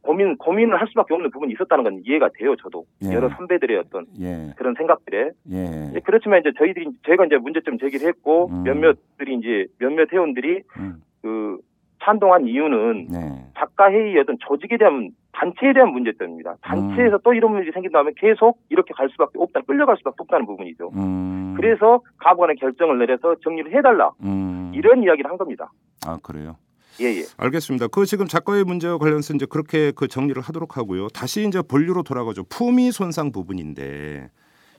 고민 0.00 0.38
고민을 0.38 0.80
할 0.80 0.88
수밖에 0.88 1.12
없는 1.12 1.30
부분이 1.30 1.52
있었다는 1.52 1.84
건 1.84 2.00
이해가 2.06 2.30
돼요. 2.38 2.56
저도 2.56 2.86
예. 3.04 3.12
여러 3.12 3.28
선배들의 3.28 3.76
어떤 3.76 4.06
예. 4.18 4.54
그런 4.56 4.74
생각들에 4.74 5.32
예. 5.52 6.00
그렇지만 6.04 6.40
이제 6.40 6.52
저희들이 6.56 6.88
제가 7.04 7.26
이제 7.26 7.36
문제점 7.36 7.78
제기를 7.78 8.08
했고 8.08 8.48
음. 8.48 8.62
몇몇들이 8.62 9.34
이제 9.36 9.66
몇몇 9.78 10.10
회원들이 10.10 10.62
음. 10.78 11.02
그 11.20 11.58
찬동한 12.02 12.46
이유는 12.46 13.08
네. 13.10 13.44
작가 13.58 13.90
회의 13.90 14.18
어떤 14.18 14.36
조직에 14.40 14.78
대한 14.78 15.10
단체에 15.32 15.72
대한 15.72 15.92
문제점입니다. 15.92 16.56
단체에서 16.62 17.16
음. 17.16 17.20
또 17.22 17.34
이런 17.34 17.52
문제가 17.52 17.72
생긴다면 17.74 18.14
계속 18.16 18.58
이렇게 18.68 18.92
갈 18.94 19.08
수밖에 19.10 19.38
없다, 19.38 19.60
끌려갈 19.62 19.96
수밖에 19.98 20.16
없다는 20.18 20.46
부분이죠. 20.46 20.90
음. 20.94 21.54
그래서 21.56 22.00
가부간의 22.18 22.56
결정을 22.56 22.98
내려서 22.98 23.36
정리를 23.42 23.76
해달라 23.76 24.10
음. 24.22 24.72
이런 24.74 25.02
이야기를 25.02 25.30
한 25.30 25.36
겁니다. 25.36 25.70
아 26.06 26.18
그래요. 26.22 26.56
예, 27.00 27.06
예. 27.06 27.22
알겠습니다. 27.38 27.86
그 27.88 28.04
지금 28.04 28.26
작가의 28.26 28.64
문제와 28.64 28.98
관련해서 28.98 29.34
이제 29.34 29.46
그렇게 29.48 29.92
그 29.92 30.08
정리를 30.08 30.40
하도록 30.42 30.76
하고요. 30.76 31.08
다시 31.08 31.46
이제 31.46 31.62
본류로 31.62 32.02
돌아가죠. 32.02 32.44
품위 32.44 32.90
손상 32.90 33.32
부분인데 33.32 34.30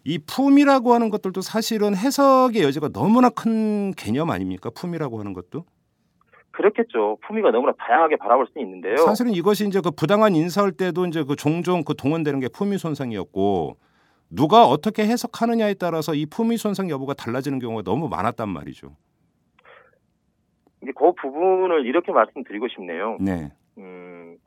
이 0.04 0.20
품이라고 0.20 0.94
하는 0.94 1.10
것들도 1.10 1.42
사실은 1.42 1.96
해석의 1.96 2.64
여지가 2.64 2.90
너무나 2.90 3.30
큰 3.30 3.92
개념 3.92 4.30
아닙니까? 4.30 4.70
품이라고 4.76 5.20
하는 5.20 5.34
것도 5.34 5.66
그렇겠죠. 6.52 7.18
품위가 7.26 7.52
너무나 7.52 7.74
다양하게 7.78 8.18
바라볼 8.18 8.48
수 8.48 8.60
있는데요. 8.60 8.98
사실은 8.98 9.32
이것이 9.32 9.66
이제 9.68 9.80
그 9.82 9.92
부당한 9.92 10.36
인사할 10.36 10.72
때도 10.72 11.06
이제 11.06 11.24
그 11.24 11.36
종종 11.36 11.84
그 11.84 11.96
동원되는 11.96 12.40
게 12.40 12.48
품위 12.50 12.78
손상이었고 12.78 13.78
누가 14.30 14.66
어떻게 14.66 15.04
해석하느냐에 15.04 15.76
따라서 15.76 16.14
이 16.14 16.26
품위 16.26 16.58
손상 16.58 16.90
여부가 16.90 17.14
달라지는 17.14 17.60
경우가 17.60 17.84
너무 17.84 18.08
많았단 18.08 18.48
말이죠. 18.50 18.96
이제 20.82 20.92
그 20.96 21.12
부분을 21.14 21.86
이렇게 21.86 22.12
말씀드리고 22.12 22.68
싶네요. 22.70 23.18
네. 23.20 23.52
음, 23.78 24.38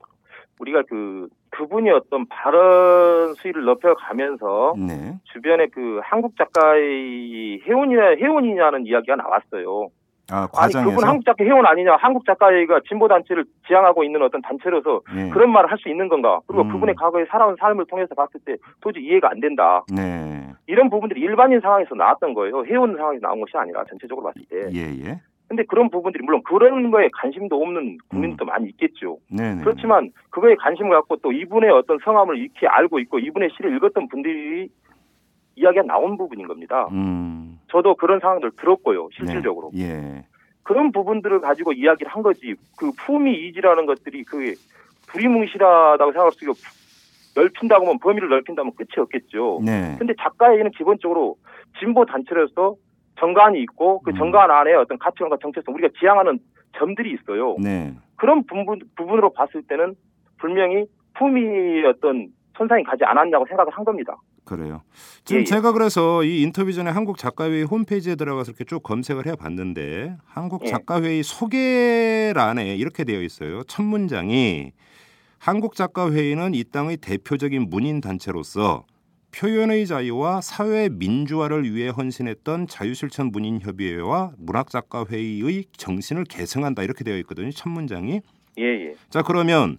우리가 0.58 0.82
그 0.88 1.28
그분이 1.50 1.90
어떤 1.90 2.26
발언 2.26 3.34
수위를 3.34 3.64
높여가면서 3.64 4.74
네. 4.76 5.18
주변에 5.32 5.68
그 5.68 6.00
한국 6.02 6.36
작가의 6.36 7.60
해운이냐 7.66 8.16
해운이냐는 8.20 8.86
이야기가 8.86 9.16
나왔어요. 9.16 9.90
아, 10.30 10.48
아니 10.56 10.72
과장에서 10.72 10.90
그분 10.90 11.08
한국 11.08 11.24
작가 11.24 11.44
해운 11.44 11.66
아니냐? 11.66 11.96
한국 11.96 12.24
작가가 12.24 12.52
진보 12.88 13.08
단체를 13.08 13.44
지향하고 13.66 14.04
있는 14.04 14.22
어떤 14.22 14.40
단체로서 14.42 15.02
네. 15.14 15.28
그런 15.30 15.50
말을 15.52 15.70
할 15.70 15.78
수 15.78 15.88
있는 15.88 16.08
건가? 16.08 16.40
그리고 16.46 16.62
음. 16.62 16.72
그분의 16.72 16.94
과거에 16.94 17.26
살아온 17.28 17.56
삶을 17.58 17.84
통해서 17.86 18.14
봤을 18.14 18.40
때 18.46 18.56
도저히 18.80 19.04
이해가 19.04 19.30
안 19.30 19.40
된다. 19.40 19.82
네. 19.94 20.48
이런 20.66 20.88
부분들이 20.88 21.20
일반인 21.20 21.60
상황에서 21.60 21.94
나왔던 21.94 22.32
거예요. 22.32 22.64
해운 22.64 22.96
상황에서 22.96 23.20
나온 23.26 23.40
것이 23.40 23.52
아니라 23.56 23.84
전체적으로 23.84 24.26
봤을 24.26 24.42
때. 24.48 24.70
예, 24.72 25.10
예. 25.10 25.20
근데 25.46 25.62
그런 25.64 25.90
부분들이 25.90 26.24
물론 26.24 26.42
그런 26.42 26.90
거에 26.90 27.10
관심도 27.12 27.60
없는 27.60 27.98
국민도 28.08 28.46
많이 28.46 28.68
있겠죠. 28.70 29.18
네, 29.30 29.54
네. 29.56 29.62
그렇지만 29.62 30.10
그거에 30.30 30.54
관심을 30.54 30.90
갖고 30.92 31.16
또 31.16 31.32
이분의 31.32 31.70
어떤 31.70 31.98
성함을 32.02 32.38
익히 32.38 32.66
알고 32.66 32.98
있고 33.00 33.18
이분의 33.18 33.50
시를 33.56 33.76
읽었던 33.76 34.08
분들이 34.08 34.68
이야기가 35.56 35.84
나온 35.84 36.16
부분인 36.16 36.46
겁니다. 36.46 36.88
음. 36.92 37.60
저도 37.68 37.94
그런 37.96 38.20
상황들 38.20 38.52
들었고요, 38.56 39.08
실질적으로. 39.12 39.70
네. 39.74 39.82
예. 39.82 40.24
그런 40.62 40.92
부분들을 40.92 41.40
가지고 41.40 41.72
이야기를 41.72 42.10
한 42.10 42.22
거지. 42.22 42.54
그 42.76 42.90
품위 42.96 43.48
이지라는 43.48 43.86
것들이 43.86 44.24
그 44.24 44.54
두리뭉실하다고 45.08 46.12
생각할 46.12 46.32
수 46.32 46.44
있고 46.44 46.54
넓힌다고 47.36 47.84
하면 47.86 47.98
범위를 47.98 48.28
넓힌다면 48.28 48.72
끝이 48.74 48.98
없겠죠. 48.98 49.60
네. 49.64 49.96
근데 49.98 50.14
작가에게는 50.18 50.70
기본적으로 50.72 51.36
진보 51.78 52.04
단체로서 52.06 52.76
정관이 53.18 53.60
있고 53.62 54.00
그 54.02 54.10
음. 54.10 54.16
정관 54.16 54.50
안에 54.50 54.72
어떤 54.74 54.98
가치관과 54.98 55.36
정체성 55.40 55.74
우리가 55.74 55.88
지향하는 55.98 56.38
점들이 56.76 57.12
있어요. 57.12 57.56
네. 57.62 57.94
그런 58.16 58.44
부분, 58.44 58.80
부분으로 58.96 59.32
봤을 59.32 59.62
때는 59.62 59.94
분명히 60.38 60.86
품위의 61.14 61.84
어떤 61.86 62.28
손상이 62.56 62.82
가지 62.84 63.04
않았냐고 63.04 63.44
생각을 63.48 63.72
한 63.72 63.84
겁니다. 63.84 64.16
그래요. 64.44 64.82
지금 65.24 65.38
예, 65.38 65.40
예. 65.40 65.44
제가 65.44 65.72
그래서 65.72 66.22
이 66.22 66.42
인터뷰 66.42 66.72
전에 66.72 66.90
한국 66.90 67.18
작가회의 67.18 67.64
홈페이지에 67.64 68.14
들어가서 68.14 68.52
이렇게 68.52 68.64
쭉 68.64 68.82
검색을 68.82 69.26
해봤는데 69.26 70.16
한국 70.24 70.62
예. 70.64 70.70
작가회의 70.70 71.22
소개란에 71.22 72.76
이렇게 72.76 73.04
되어 73.04 73.22
있어요. 73.22 73.62
첫 73.64 73.82
문장이 73.82 74.72
한국 75.38 75.74
작가회의는 75.74 76.54
이 76.54 76.64
땅의 76.64 76.98
대표적인 76.98 77.68
문인 77.68 78.00
단체로서 78.00 78.86
표현의 79.36 79.86
자유와 79.86 80.40
사회 80.40 80.88
민주화를 80.88 81.74
위해 81.74 81.88
헌신했던 81.88 82.68
자유실천 82.68 83.32
문인 83.32 83.60
협의회와 83.60 84.32
문학작가회의의 84.38 85.64
정신을 85.76 86.24
계승한다 86.24 86.82
이렇게 86.84 87.02
되어 87.02 87.16
있거든요. 87.18 87.50
첫 87.50 87.68
문장이. 87.68 88.20
예, 88.58 88.62
예. 88.62 88.94
자 89.10 89.22
그러면 89.22 89.76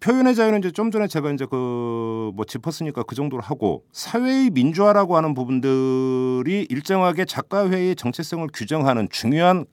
표현의 0.00 0.34
자유는 0.34 0.58
이제 0.60 0.70
좀 0.70 0.90
전에 0.90 1.06
제가 1.06 1.30
이제 1.32 1.46
그 1.46 2.14
뭐 2.34 2.44
짚었으니까 2.44 3.02
그 3.04 3.14
정도로 3.14 3.42
하고 3.42 3.84
사회의 3.92 4.50
민주화라고 4.50 5.16
하는 5.16 5.34
부분들이 5.34 6.66
일정하게 6.70 7.26
작가회의 7.26 7.94
정체성을 7.96 8.46
규정하는 8.52 9.08
중요한 9.10 9.66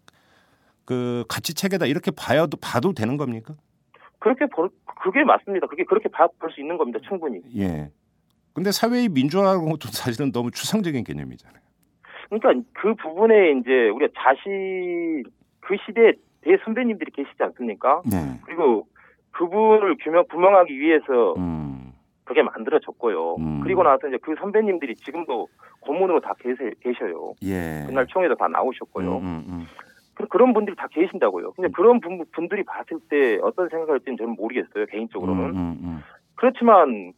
그 0.86 1.24
가치 1.30 1.54
체계다 1.54 1.86
이렇게 1.86 2.12
봐도 2.12 2.58
봐도 2.62 2.94
되는 2.94 3.18
겁니까? 3.18 3.56
그렇게 4.20 4.46
볼, 4.48 4.70
그게 5.02 5.24
맞습니다. 5.24 5.66
그게 5.68 5.84
그렇게 5.86 6.10
볼 6.10 6.52
수 6.52 6.60
있는 6.60 6.78
겁니다. 6.78 7.00
충분히. 7.08 7.42
예. 7.58 7.90
근데 8.54 8.72
사회의 8.72 9.08
민주화라는 9.10 9.70
것도 9.70 9.88
사실은 9.92 10.32
너무 10.32 10.52
추상적인 10.52 11.04
개념이잖아요. 11.04 11.62
그러니까 12.30 12.70
그 12.74 12.94
부분에 12.96 13.54
이제 13.60 13.90
우리가 13.90 14.12
자신 14.18 15.24
그 15.62 15.76
시대에 15.86 16.14
대 16.42 16.58
선배님들이 16.66 17.12
계시지 17.12 17.38
않습니까? 17.40 18.02
네. 18.06 18.40
그리고 18.46 18.88
그분을 19.32 19.98
규명 20.02 20.26
구명하기 20.30 20.78
위해서 20.80 21.34
음. 21.38 21.92
그게 22.24 22.42
만들어졌고요. 22.44 23.36
음. 23.40 23.60
그리고 23.62 23.84
나서 23.84 24.08
이제 24.08 24.18
그 24.22 24.36
선배님들이 24.40 24.96
지금도 24.96 25.48
고문으로 25.82 26.20
다 26.22 26.34
계세, 26.40 26.72
계셔요. 26.80 27.34
예. 27.44 27.84
그날 27.88 28.06
총회도 28.08 28.36
다 28.36 28.48
나오셨고요. 28.48 29.18
음, 29.18 29.24
음, 29.26 29.44
음. 29.48 29.66
그- 30.14 30.28
그런 30.28 30.54
분들이 30.54 30.76
다 30.76 30.88
계신다고요. 30.92 31.54
근데 31.54 31.70
그런 31.74 32.00
분, 32.00 32.24
분들이 32.32 32.64
봤을 32.64 33.00
때 33.10 33.38
어떤 33.42 33.68
생각을 33.70 33.94
할지는 33.96 34.18
저는 34.18 34.36
모르겠어요. 34.36 34.86
개인적으로는. 34.86 35.44
음, 35.46 35.56
음, 35.56 35.78
음. 35.84 36.00
그렇지만 36.36 37.12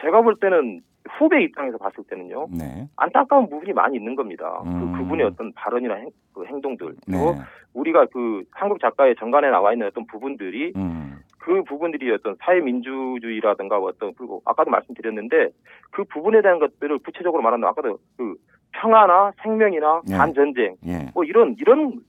제가 0.00 0.20
볼 0.22 0.36
때는 0.36 0.82
후배 1.18 1.42
입장에서 1.42 1.78
봤을 1.78 2.04
때는요. 2.04 2.48
네. 2.50 2.88
안타까운 2.96 3.48
부분이 3.48 3.72
많이 3.72 3.96
있는 3.96 4.14
겁니다. 4.14 4.62
음. 4.64 4.92
그 4.92 4.98
그분의 4.98 5.26
어떤 5.26 5.52
발언이나 5.52 5.94
행, 5.94 6.10
그 6.32 6.44
행동들 6.44 6.94
그리고 7.04 7.32
네. 7.32 7.40
우리가 7.74 8.06
그 8.12 8.44
한국 8.50 8.80
작가의 8.80 9.16
정관에 9.18 9.50
나와 9.50 9.72
있는 9.72 9.86
어떤 9.86 10.06
부분들이 10.06 10.72
음. 10.76 11.18
그 11.38 11.62
부분들이 11.62 12.10
어떤 12.10 12.36
사회민주주의라든가 12.40 13.78
어떤 13.78 14.14
그리고 14.14 14.42
아까도 14.44 14.70
말씀드렸는데 14.70 15.50
그 15.92 16.04
부분에 16.04 16.42
대한 16.42 16.58
것들을 16.58 16.98
구체적으로 16.98 17.42
말하면 17.42 17.68
아까도 17.68 17.98
그 18.16 18.34
평화나 18.72 19.32
생명이나 19.42 20.02
네. 20.08 20.16
반전쟁 20.16 20.76
예. 20.86 21.10
뭐 21.14 21.24
이런 21.24 21.54
이런 21.58 22.00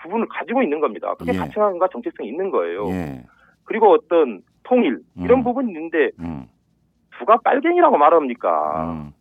부분을 0.00 0.28
가지고 0.28 0.62
있는 0.62 0.80
겁니다. 0.80 1.14
그게 1.18 1.32
예. 1.34 1.38
가치관과 1.38 1.88
정체성이 1.88 2.28
있는 2.28 2.50
거예요. 2.50 2.86
예. 2.88 3.24
그리고 3.64 3.90
어떤 3.90 4.42
통일 4.62 5.00
이런 5.16 5.40
음. 5.40 5.44
부분이 5.44 5.72
있는데 5.72 6.10
음. 6.20 6.46
누가 7.18 7.36
빨갱이라고 7.38 7.96
말합니까? 7.96 8.92
음. 8.92 9.12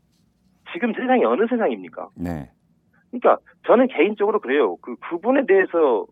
지금 0.72 0.94
세상이 0.94 1.24
어느 1.26 1.46
세상입니까? 1.48 2.10
네. 2.16 2.50
그러니까 3.12 3.38
저는 3.68 3.88
개인적으로 3.88 4.40
그래요. 4.40 4.76
그 4.78 4.96
그분에 4.96 5.46
대해서 5.46 6.06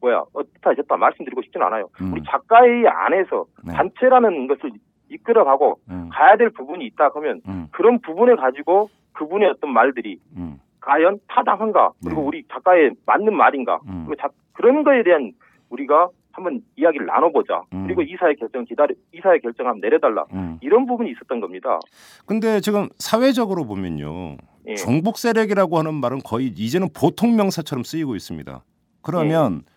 뭐야 0.00 0.24
어떻다 0.32 0.74
저다 0.74 0.96
말씀드리고 0.96 1.42
싶지는 1.42 1.66
않아요. 1.66 1.88
음. 2.00 2.12
우리 2.12 2.22
작가의 2.24 2.86
안에서 2.86 3.46
네. 3.66 3.72
단체라는 3.74 4.46
것을 4.46 4.70
이끌어가고 5.08 5.80
음. 5.90 6.08
가야 6.12 6.36
될 6.36 6.50
부분이 6.50 6.84
있다 6.86 7.10
그러면 7.10 7.40
음. 7.48 7.68
그런 7.72 8.00
부분을 8.00 8.36
가지고 8.36 8.90
그분의 9.12 9.48
어떤 9.50 9.72
말들이 9.72 10.20
음. 10.36 10.58
과연 10.80 11.18
타당한가 11.28 11.92
그리고 12.04 12.20
네. 12.22 12.26
우리 12.26 12.44
작가의 12.52 12.92
맞는 13.06 13.34
말인가 13.34 13.80
음. 13.88 14.04
그리고 14.06 14.20
자- 14.20 14.28
그런 14.52 14.84
거에 14.84 15.02
대한 15.02 15.32
우리가 15.70 16.08
한번 16.36 16.60
이야기를 16.76 17.06
나눠보자. 17.06 17.62
음. 17.72 17.86
그리고 17.86 18.02
이사의 18.02 18.36
결정 18.36 18.64
기다려 18.64 18.94
이사의 19.12 19.40
결정 19.40 19.66
한번 19.66 19.80
내려달라. 19.80 20.26
음. 20.32 20.58
이런 20.60 20.86
부분이 20.86 21.10
있었던 21.12 21.40
겁니다. 21.40 21.80
근데 22.26 22.60
지금 22.60 22.88
사회적으로 22.98 23.64
보면요. 23.64 24.36
예. 24.68 24.74
종북 24.74 25.16
세력이라고 25.16 25.78
하는 25.78 25.94
말은 25.94 26.18
거의 26.24 26.48
이제는 26.48 26.88
보통 26.94 27.36
명사처럼 27.36 27.84
쓰이고 27.84 28.14
있습니다. 28.16 28.62
그러면 29.02 29.62
예. 29.64 29.76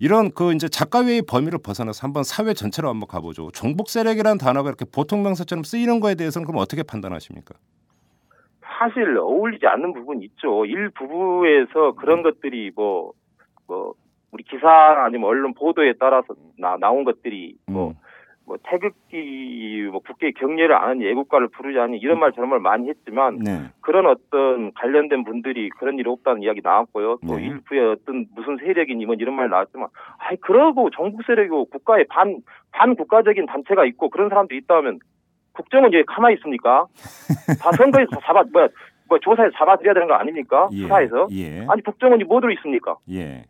이런 0.00 0.30
그 0.30 0.54
이제 0.54 0.68
작가회의 0.68 1.22
범위를 1.22 1.58
벗어나서 1.62 2.06
한번 2.06 2.22
사회 2.22 2.54
전체로 2.54 2.88
한번 2.88 3.06
가보죠. 3.08 3.50
종북 3.50 3.90
세력이라는 3.90 4.38
단어가 4.38 4.70
이렇게 4.70 4.84
보통 4.90 5.22
명사처럼 5.22 5.64
쓰이는 5.64 6.00
거에 6.00 6.14
대해서는 6.14 6.46
그럼 6.46 6.60
어떻게 6.60 6.82
판단하십니까? 6.82 7.54
사실 8.62 9.18
어울리지 9.18 9.66
않는 9.66 9.92
부분이 9.92 10.24
있죠. 10.26 10.64
일부부에서 10.64 11.92
그런 11.96 12.22
것들이 12.22 12.70
뭐, 12.76 13.12
뭐, 13.66 13.94
우리 14.30 14.42
기사 14.44 14.68
아니면 15.04 15.28
언론 15.28 15.54
보도에 15.54 15.94
따라서 15.98 16.34
나, 16.58 16.76
나온 16.78 17.04
것들이 17.04 17.56
뭐, 17.66 17.90
음. 17.90 17.94
뭐 18.44 18.56
태극기, 18.62 19.88
뭐 19.90 20.00
국계 20.00 20.32
경례를 20.32 20.74
안 20.74 20.90
하는 20.90 21.06
애국가를 21.06 21.48
부르자니 21.48 21.98
이런 21.98 22.18
말 22.18 22.32
저런 22.32 22.50
말 22.50 22.60
많이 22.60 22.88
했지만 22.88 23.38
네. 23.38 23.70
그런 23.80 24.06
어떤 24.06 24.72
관련된 24.74 25.24
분들이 25.24 25.68
그런 25.70 25.98
일이 25.98 26.08
없다는 26.08 26.42
이야기 26.42 26.60
나왔고요. 26.62 27.18
또 27.26 27.36
네. 27.36 27.46
일부의 27.46 27.92
어떤 27.92 28.26
무슨 28.34 28.58
세력이니 28.58 29.06
뭐 29.06 29.14
이런 29.18 29.34
말 29.34 29.48
나왔지만 29.48 29.88
아이 30.18 30.36
그러고 30.36 30.90
정부 30.90 31.22
세력이고 31.26 31.66
국가의 31.66 32.06
반, 32.08 32.38
반국가적인 32.72 33.46
단체가 33.46 33.84
있고 33.86 34.10
그런 34.10 34.28
사람도 34.28 34.54
있다면 34.54 34.98
국정은 35.52 35.92
왜 35.92 36.04
가만히 36.06 36.36
있습니까? 36.36 36.86
다 37.60 37.72
선거에서 37.72 38.10
다 38.12 38.20
잡아, 38.24 38.44
뭐야, 38.52 38.68
뭐 39.08 39.18
조사해서 39.18 39.56
잡아들여야 39.56 39.94
되는 39.94 40.06
거 40.06 40.14
아닙니까? 40.14 40.68
예. 40.72 40.82
수사에서. 40.82 41.26
예. 41.32 41.66
아니 41.68 41.82
국정원이 41.82 42.24
뭐 42.24 42.40
들어 42.40 42.52
있습니까? 42.52 42.96
예. 43.10 43.44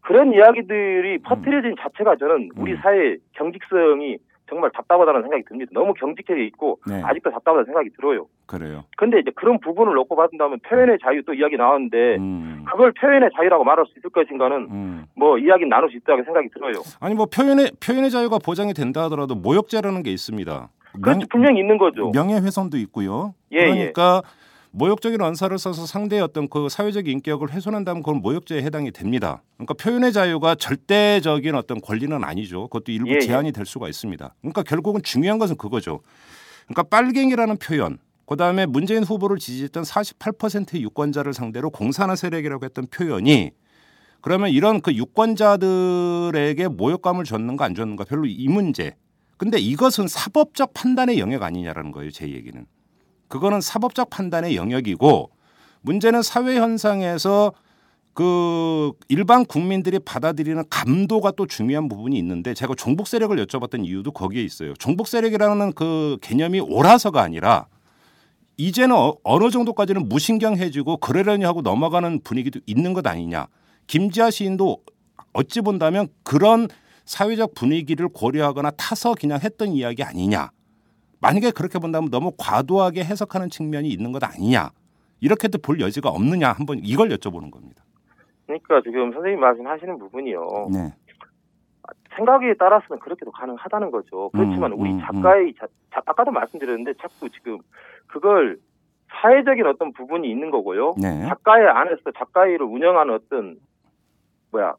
그런 0.00 0.32
이야기들이 0.32 1.18
퍼뜨려진 1.18 1.74
자체가 1.78 2.16
저는 2.16 2.50
우리 2.56 2.72
음. 2.72 2.78
사회 2.82 3.16
경직성이 3.32 4.18
정말 4.48 4.70
답답하다는 4.72 5.22
생각이 5.22 5.44
듭니다. 5.44 5.70
너무 5.72 5.94
경직해 5.94 6.44
있고 6.46 6.80
네. 6.86 7.00
아직도 7.04 7.30
답답하다는 7.30 7.66
생각이 7.66 7.90
들어요. 7.90 8.26
그래요. 8.46 8.84
근데 8.96 9.20
이제 9.20 9.30
그런 9.36 9.60
부분을 9.60 9.94
놓고 9.94 10.16
받는다면 10.16 10.58
표현의 10.68 10.98
자유 11.02 11.22
또 11.24 11.32
이야기 11.32 11.56
나왔는데 11.56 12.16
음. 12.16 12.64
그걸 12.68 12.92
표현의 12.92 13.30
자유라고 13.36 13.62
말할 13.62 13.86
수 13.86 13.98
있을 13.98 14.10
것인가는 14.10 14.56
음. 14.70 15.04
뭐 15.14 15.38
이야기 15.38 15.66
나눌 15.66 15.88
수 15.90 15.96
있다고 15.98 16.24
생각이 16.24 16.48
들어요. 16.48 16.82
아니 16.98 17.14
뭐 17.14 17.26
표현의 17.26 17.70
표현의 17.84 18.10
자유가 18.10 18.38
보장이 18.44 18.74
된다 18.74 19.04
하더라도 19.04 19.36
모욕죄라는 19.36 20.02
게 20.02 20.10
있습니다. 20.10 20.68
그렇지 21.00 21.26
분명히 21.30 21.60
있는 21.60 21.78
거죠. 21.78 22.10
명예훼손도 22.12 22.76
있고요. 22.78 23.34
예, 23.52 23.60
그러니까 23.60 24.22
모욕적인 24.72 25.20
언사를 25.20 25.56
써서 25.58 25.84
상대의 25.84 26.22
어떤 26.22 26.48
그 26.48 26.68
사회적 26.68 27.08
인격을 27.08 27.52
훼손한다면 27.52 28.02
그건 28.02 28.22
모욕죄에 28.22 28.62
해당이 28.62 28.92
됩니다. 28.92 29.42
그러니까 29.56 29.74
표현의 29.74 30.12
자유가 30.12 30.54
절대적인 30.54 31.54
어떤 31.54 31.80
권리는 31.80 32.22
아니죠. 32.22 32.68
그것도 32.68 32.92
일부 32.92 33.10
예, 33.10 33.16
예. 33.16 33.20
제한이 33.20 33.52
될 33.52 33.66
수가 33.66 33.88
있습니다. 33.88 34.34
그러니까 34.40 34.62
결국은 34.62 35.02
중요한 35.02 35.38
것은 35.38 35.56
그거죠. 35.56 36.00
그러니까 36.66 36.84
빨갱이라는 36.84 37.56
표현, 37.56 37.98
그다음에 38.26 38.64
문재인 38.66 39.02
후보를 39.02 39.38
지지했던 39.38 39.82
48%의 39.82 40.82
유권자를 40.82 41.34
상대로 41.34 41.70
공산화 41.70 42.14
세력이라고 42.14 42.64
했던 42.64 42.86
표현이 42.86 43.50
그러면 44.20 44.50
이런 44.50 44.80
그 44.80 44.94
유권자들에게 44.94 46.68
모욕감을 46.68 47.24
줬는가 47.24 47.64
안 47.64 47.74
줬는가 47.74 48.04
별로 48.04 48.26
이 48.26 48.48
문제. 48.48 48.94
근데 49.36 49.58
이것은 49.58 50.06
사법적 50.06 50.74
판단의 50.74 51.18
영역 51.18 51.42
아니냐라는 51.42 51.90
거예요, 51.92 52.10
제 52.10 52.28
얘기는. 52.28 52.66
그거는 53.30 53.60
사법적 53.60 54.10
판단의 54.10 54.56
영역이고 54.56 55.30
문제는 55.82 56.20
사회 56.22 56.56
현상에서 56.56 57.52
그 58.12 58.90
일반 59.08 59.46
국민들이 59.46 60.00
받아들이는 60.00 60.64
감도가 60.68 61.30
또 61.30 61.46
중요한 61.46 61.88
부분이 61.88 62.18
있는데 62.18 62.54
제가 62.54 62.74
종북 62.76 63.06
세력을 63.06 63.34
여쭤봤던 63.46 63.86
이유도 63.86 64.10
거기에 64.10 64.42
있어요. 64.42 64.74
종북 64.74 65.06
세력이라는 65.06 65.72
그 65.72 66.18
개념이 66.20 66.58
옳아서가 66.60 67.22
아니라 67.22 67.66
이제는 68.56 68.94
어- 68.96 69.14
어느 69.22 69.48
정도까지는 69.50 70.08
무신경해지고 70.08 70.96
그러려니 70.98 71.44
하고 71.44 71.62
넘어가는 71.62 72.20
분위기도 72.24 72.58
있는 72.66 72.92
것 72.92 73.06
아니냐. 73.06 73.46
김지아 73.86 74.30
시인도 74.30 74.78
어찌 75.32 75.60
본다면 75.60 76.08
그런 76.24 76.68
사회적 77.04 77.54
분위기를 77.54 78.08
고려하거나 78.08 78.72
타서 78.72 79.14
그냥 79.14 79.38
했던 79.42 79.72
이야기 79.72 80.02
아니냐. 80.02 80.50
만약에 81.20 81.50
그렇게 81.50 81.78
본다면 81.78 82.10
너무 82.10 82.32
과도하게 82.38 83.04
해석하는 83.04 83.50
측면이 83.50 83.88
있는 83.88 84.12
것 84.12 84.22
아니냐. 84.24 84.70
이렇게도 85.20 85.58
볼 85.58 85.80
여지가 85.80 86.08
없느냐 86.08 86.52
한번 86.52 86.80
이걸 86.82 87.08
여쭤보는 87.10 87.50
겁니다. 87.50 87.82
그러니까 88.46 88.80
지금 88.82 89.12
선생님 89.12 89.38
말씀하시는 89.38 89.98
부분이요. 89.98 90.68
네. 90.72 90.94
생각에 92.16 92.54
따라서는 92.54 92.98
그렇게도 93.00 93.30
가능하다는 93.32 93.90
거죠. 93.90 94.30
그렇지만 94.30 94.72
음, 94.72 94.80
우리 94.80 94.90
음, 94.92 95.00
작가의 95.00 95.54
자, 95.58 95.66
자- 95.92 96.02
아까도 96.06 96.30
말씀드렸는데 96.30 96.94
자꾸 97.00 97.28
지금 97.30 97.58
그걸 98.06 98.58
사회적인 99.20 99.66
어떤 99.66 99.92
부분이 99.92 100.28
있는 100.28 100.50
거고요. 100.50 100.94
네. 101.00 101.26
작가의 101.28 101.68
안에서 101.68 101.98
작가회를 102.16 102.62
운영하는 102.62 103.14
어떤 103.14 103.56
뭐야 104.52 104.74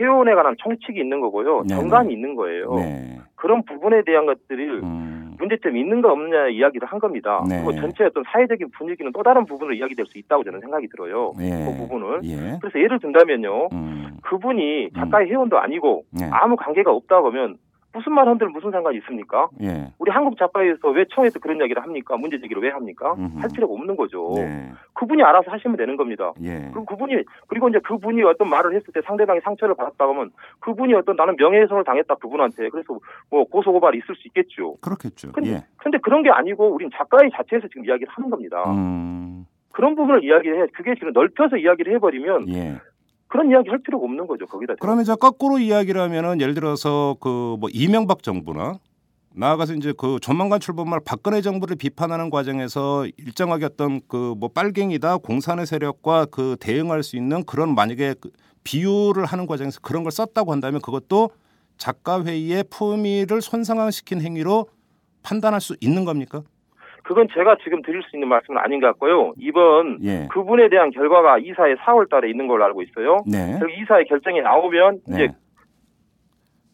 회원에 0.00 0.34
관한 0.34 0.54
총칙이 0.58 0.98
있는 0.98 1.20
거고요. 1.20 1.62
네, 1.68 1.74
정관이 1.74 2.12
있는 2.12 2.34
거예요. 2.36 2.74
네. 2.76 3.20
그런 3.34 3.64
부분에 3.64 4.02
대한 4.04 4.26
것들을 4.26 4.82
음. 4.82 5.11
문제점이 5.42 5.80
있는가 5.80 6.12
없느냐 6.12 6.48
이야기를 6.48 6.86
한 6.86 6.98
겁니다. 7.00 7.44
네. 7.48 7.56
그리고 7.56 7.74
전체 7.80 8.04
어떤 8.04 8.22
사회적인 8.30 8.70
분위기는 8.70 9.10
또 9.12 9.22
다른 9.22 9.44
부분으로 9.44 9.74
이야기될 9.74 10.06
수 10.06 10.18
있다고 10.18 10.44
저는 10.44 10.60
생각이 10.60 10.88
들어요. 10.88 11.32
예. 11.40 11.64
그 11.64 11.76
부분을. 11.76 12.20
예. 12.24 12.58
그래서 12.60 12.78
예를 12.78 13.00
든다면요. 13.00 13.68
음. 13.72 14.18
그분이 14.22 14.90
작가의 14.94 15.28
회원도 15.28 15.58
아니고 15.58 16.04
네. 16.10 16.28
아무 16.30 16.56
관계가 16.56 16.92
없다 16.92 17.20
보면 17.20 17.56
무슨 17.92 18.12
말 18.14 18.26
한들 18.26 18.48
무슨 18.48 18.70
상관이 18.70 18.98
있습니까? 18.98 19.48
예. 19.62 19.92
우리 19.98 20.10
한국 20.10 20.38
작가에서 20.38 20.88
왜 20.88 21.04
청에서 21.14 21.38
그런 21.38 21.58
이야기를 21.58 21.82
합니까? 21.82 22.16
문제 22.16 22.38
제기를 22.40 22.62
왜 22.62 22.70
합니까? 22.70 23.14
음흠. 23.14 23.38
할 23.40 23.50
필요가 23.54 23.74
없는 23.74 23.96
거죠. 23.96 24.32
네. 24.36 24.72
그분이 24.94 25.22
알아서 25.22 25.50
하시면 25.50 25.76
되는 25.76 25.96
겁니다. 25.96 26.32
예. 26.42 26.70
그리고 26.72 26.84
그분이 26.86 27.22
그리고 27.48 27.68
이제 27.68 27.78
그분이 27.80 28.22
어떤 28.22 28.48
말을 28.48 28.74
했을 28.74 28.92
때 28.92 29.00
상대방이 29.04 29.40
상처를 29.40 29.74
받았다 29.74 30.08
하면 30.08 30.30
그분이 30.60 30.94
어떤 30.94 31.16
나는 31.16 31.36
명예훼손을 31.36 31.84
당했다 31.84 32.14
그분한테 32.14 32.70
그래서 32.70 32.98
뭐 33.30 33.44
고소 33.44 33.72
고발이 33.72 33.98
있을 33.98 34.14
수 34.14 34.28
있겠죠. 34.28 34.76
그렇겠죠. 34.80 35.32
근데, 35.32 35.50
예. 35.50 35.64
근데 35.76 35.98
그런 35.98 36.22
게 36.22 36.30
아니고 36.30 36.72
우린 36.72 36.90
작가의 36.94 37.30
자체에서 37.34 37.68
지금 37.68 37.84
이야기를 37.84 38.08
하는 38.10 38.30
겁니다. 38.30 38.62
음. 38.70 39.46
그런 39.72 39.94
부분을 39.94 40.22
이야기해 40.24 40.66
그게 40.74 40.94
지금 40.94 41.12
넓혀서 41.12 41.56
이야기를 41.56 41.94
해버리면 41.94 42.48
예. 42.50 42.78
그런 43.32 43.48
이야기 43.50 43.70
할 43.70 43.78
필요가 43.82 44.04
없는 44.04 44.26
거죠 44.26 44.44
거기다. 44.46 44.74
그러면 44.78 45.04
저 45.04 45.16
거꾸로 45.16 45.58
이야기를 45.58 45.98
하면은 46.02 46.40
예를 46.40 46.52
들어서 46.54 47.16
그 47.18 47.56
뭐 47.58 47.70
이명박 47.72 48.22
정부나 48.22 48.78
나아가서 49.34 49.72
이제 49.74 49.94
그 49.96 50.18
조만간 50.20 50.60
출범할 50.60 51.00
박근혜 51.06 51.40
정부를 51.40 51.76
비판하는 51.76 52.28
과정에서 52.28 53.06
일정하게 53.16 53.64
어떤 53.64 54.00
그 54.06 54.34
뭐 54.36 54.50
빨갱이다 54.50 55.16
공산의 55.18 55.64
세력과 55.66 56.26
그 56.26 56.56
대응할 56.60 57.02
수 57.02 57.16
있는 57.16 57.42
그런 57.44 57.74
만약에 57.74 58.14
그 58.20 58.30
비유를 58.64 59.24
하는 59.24 59.46
과정에서 59.46 59.80
그런 59.80 60.02
걸 60.02 60.12
썼다고 60.12 60.52
한다면 60.52 60.82
그것도 60.82 61.30
작가 61.78 62.22
회의의 62.22 62.64
품위를 62.70 63.40
손상시킨 63.40 64.20
행위로 64.20 64.66
판단할 65.22 65.60
수 65.62 65.74
있는 65.80 66.04
겁니까? 66.04 66.42
그건 67.12 67.28
제가 67.34 67.56
지금 67.62 67.82
드릴 67.82 68.02
수 68.04 68.16
있는 68.16 68.28
말씀은 68.28 68.58
아닌 68.58 68.80
것 68.80 68.86
같고요. 68.86 69.34
이번 69.38 69.98
예. 70.02 70.28
그분에 70.30 70.70
대한 70.70 70.90
결과가 70.90 71.38
이사의 71.40 71.76
4월 71.76 72.08
달에 72.08 72.30
있는 72.30 72.46
걸로 72.46 72.64
알고 72.64 72.80
있어요. 72.80 73.22
네. 73.30 73.58
이사의 73.82 74.06
결정이 74.06 74.40
나오면 74.40 75.00
이제 75.08 75.26
네. 75.26 75.34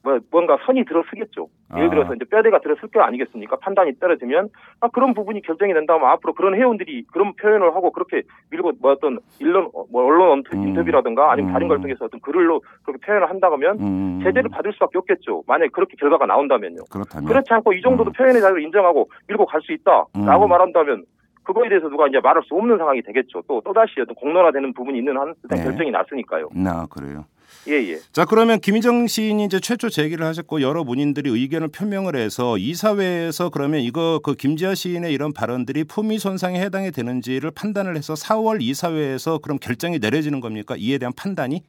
뭐 0.04 0.20
뭔가 0.30 0.56
선이 0.64 0.84
들어서겠죠. 0.84 1.48
예를 1.76 1.86
아. 1.88 1.90
들어서 1.90 2.14
이제 2.14 2.24
뼈대가 2.24 2.60
들어설 2.60 2.88
거 2.88 3.02
아니겠습니까? 3.02 3.56
판단이 3.56 3.98
떨어지면 3.98 4.48
아 4.80 4.88
그런 4.88 5.12
부분이 5.12 5.42
결정이 5.42 5.74
된다면 5.74 6.08
앞으로 6.10 6.32
그런 6.32 6.54
회원들이 6.54 7.04
그런 7.12 7.34
표현을 7.34 7.74
하고 7.74 7.90
그렇게 7.92 8.22
밀고 8.50 8.72
뭐 8.80 8.92
어떤 8.92 9.18
일론 9.38 9.70
뭐 9.92 10.04
언론 10.04 10.38
인터- 10.42 10.56
음. 10.56 10.68
인터뷰라든가 10.68 11.30
아니면 11.32 11.52
다른 11.52 11.68
걸 11.68 11.78
음. 11.78 11.82
통해서 11.82 12.06
어떤 12.06 12.20
글로 12.20 12.62
그렇게 12.84 13.04
표현을 13.04 13.28
한다 13.28 13.50
하면 13.52 13.78
음. 13.80 14.20
제재를 14.24 14.48
받을 14.50 14.72
수밖에 14.72 14.98
없겠죠. 14.98 15.42
만약에 15.46 15.68
그렇게 15.72 15.94
결과가 15.98 16.24
나온다면요. 16.26 16.84
그렇다면 16.90 17.28
그렇지 17.28 17.52
않고 17.52 17.72
이 17.74 17.82
정도도 17.82 18.10
음. 18.10 18.12
표현의 18.12 18.40
자유를 18.40 18.62
인정하고 18.62 19.10
밀고 19.28 19.44
갈 19.46 19.58
수 19.60 19.72
있다라고 19.72 20.44
음. 20.44 20.48
말한다면 20.48 21.04
그거에 21.42 21.68
대해서 21.68 21.88
누가 21.88 22.06
이제 22.06 22.20
말할 22.22 22.42
수 22.44 22.54
없는 22.54 22.78
상황이 22.78 23.02
되겠죠. 23.02 23.42
또 23.48 23.60
또다시 23.62 24.00
어떤 24.00 24.14
공론화되는 24.14 24.72
부분이 24.72 24.98
있는 24.98 25.16
한 25.18 25.34
일단 25.42 25.58
네. 25.58 25.64
결정이 25.64 25.90
났으니까요. 25.90 26.48
나 26.54 26.86
그래요. 26.86 27.24
예 27.66 27.72
예. 27.72 28.00
자 28.12 28.24
그러면 28.24 28.60
김희정 28.60 29.06
시인이 29.06 29.44
이제 29.44 29.60
최초 29.60 29.90
제기를 29.90 30.24
하셨고 30.24 30.62
여러 30.62 30.84
문인들이 30.84 31.28
의견을 31.28 31.68
표명을 31.68 32.16
해서 32.16 32.56
이사회에서 32.56 33.50
그러면 33.50 33.80
이거 33.80 34.20
그 34.22 34.34
김지아 34.34 34.74
시인의 34.74 35.12
이런 35.12 35.32
발언들이 35.32 35.84
품위 35.84 36.18
손상에 36.18 36.60
해당이 36.60 36.92
되는지를 36.92 37.50
판단을 37.50 37.96
해서 37.96 38.14
4월 38.14 38.62
이사회에서 38.62 39.38
그럼 39.38 39.58
결정이 39.58 39.98
내려지는 39.98 40.40
겁니까? 40.40 40.76
이에 40.78 40.98
대한 40.98 41.12
판단이? 41.14 41.62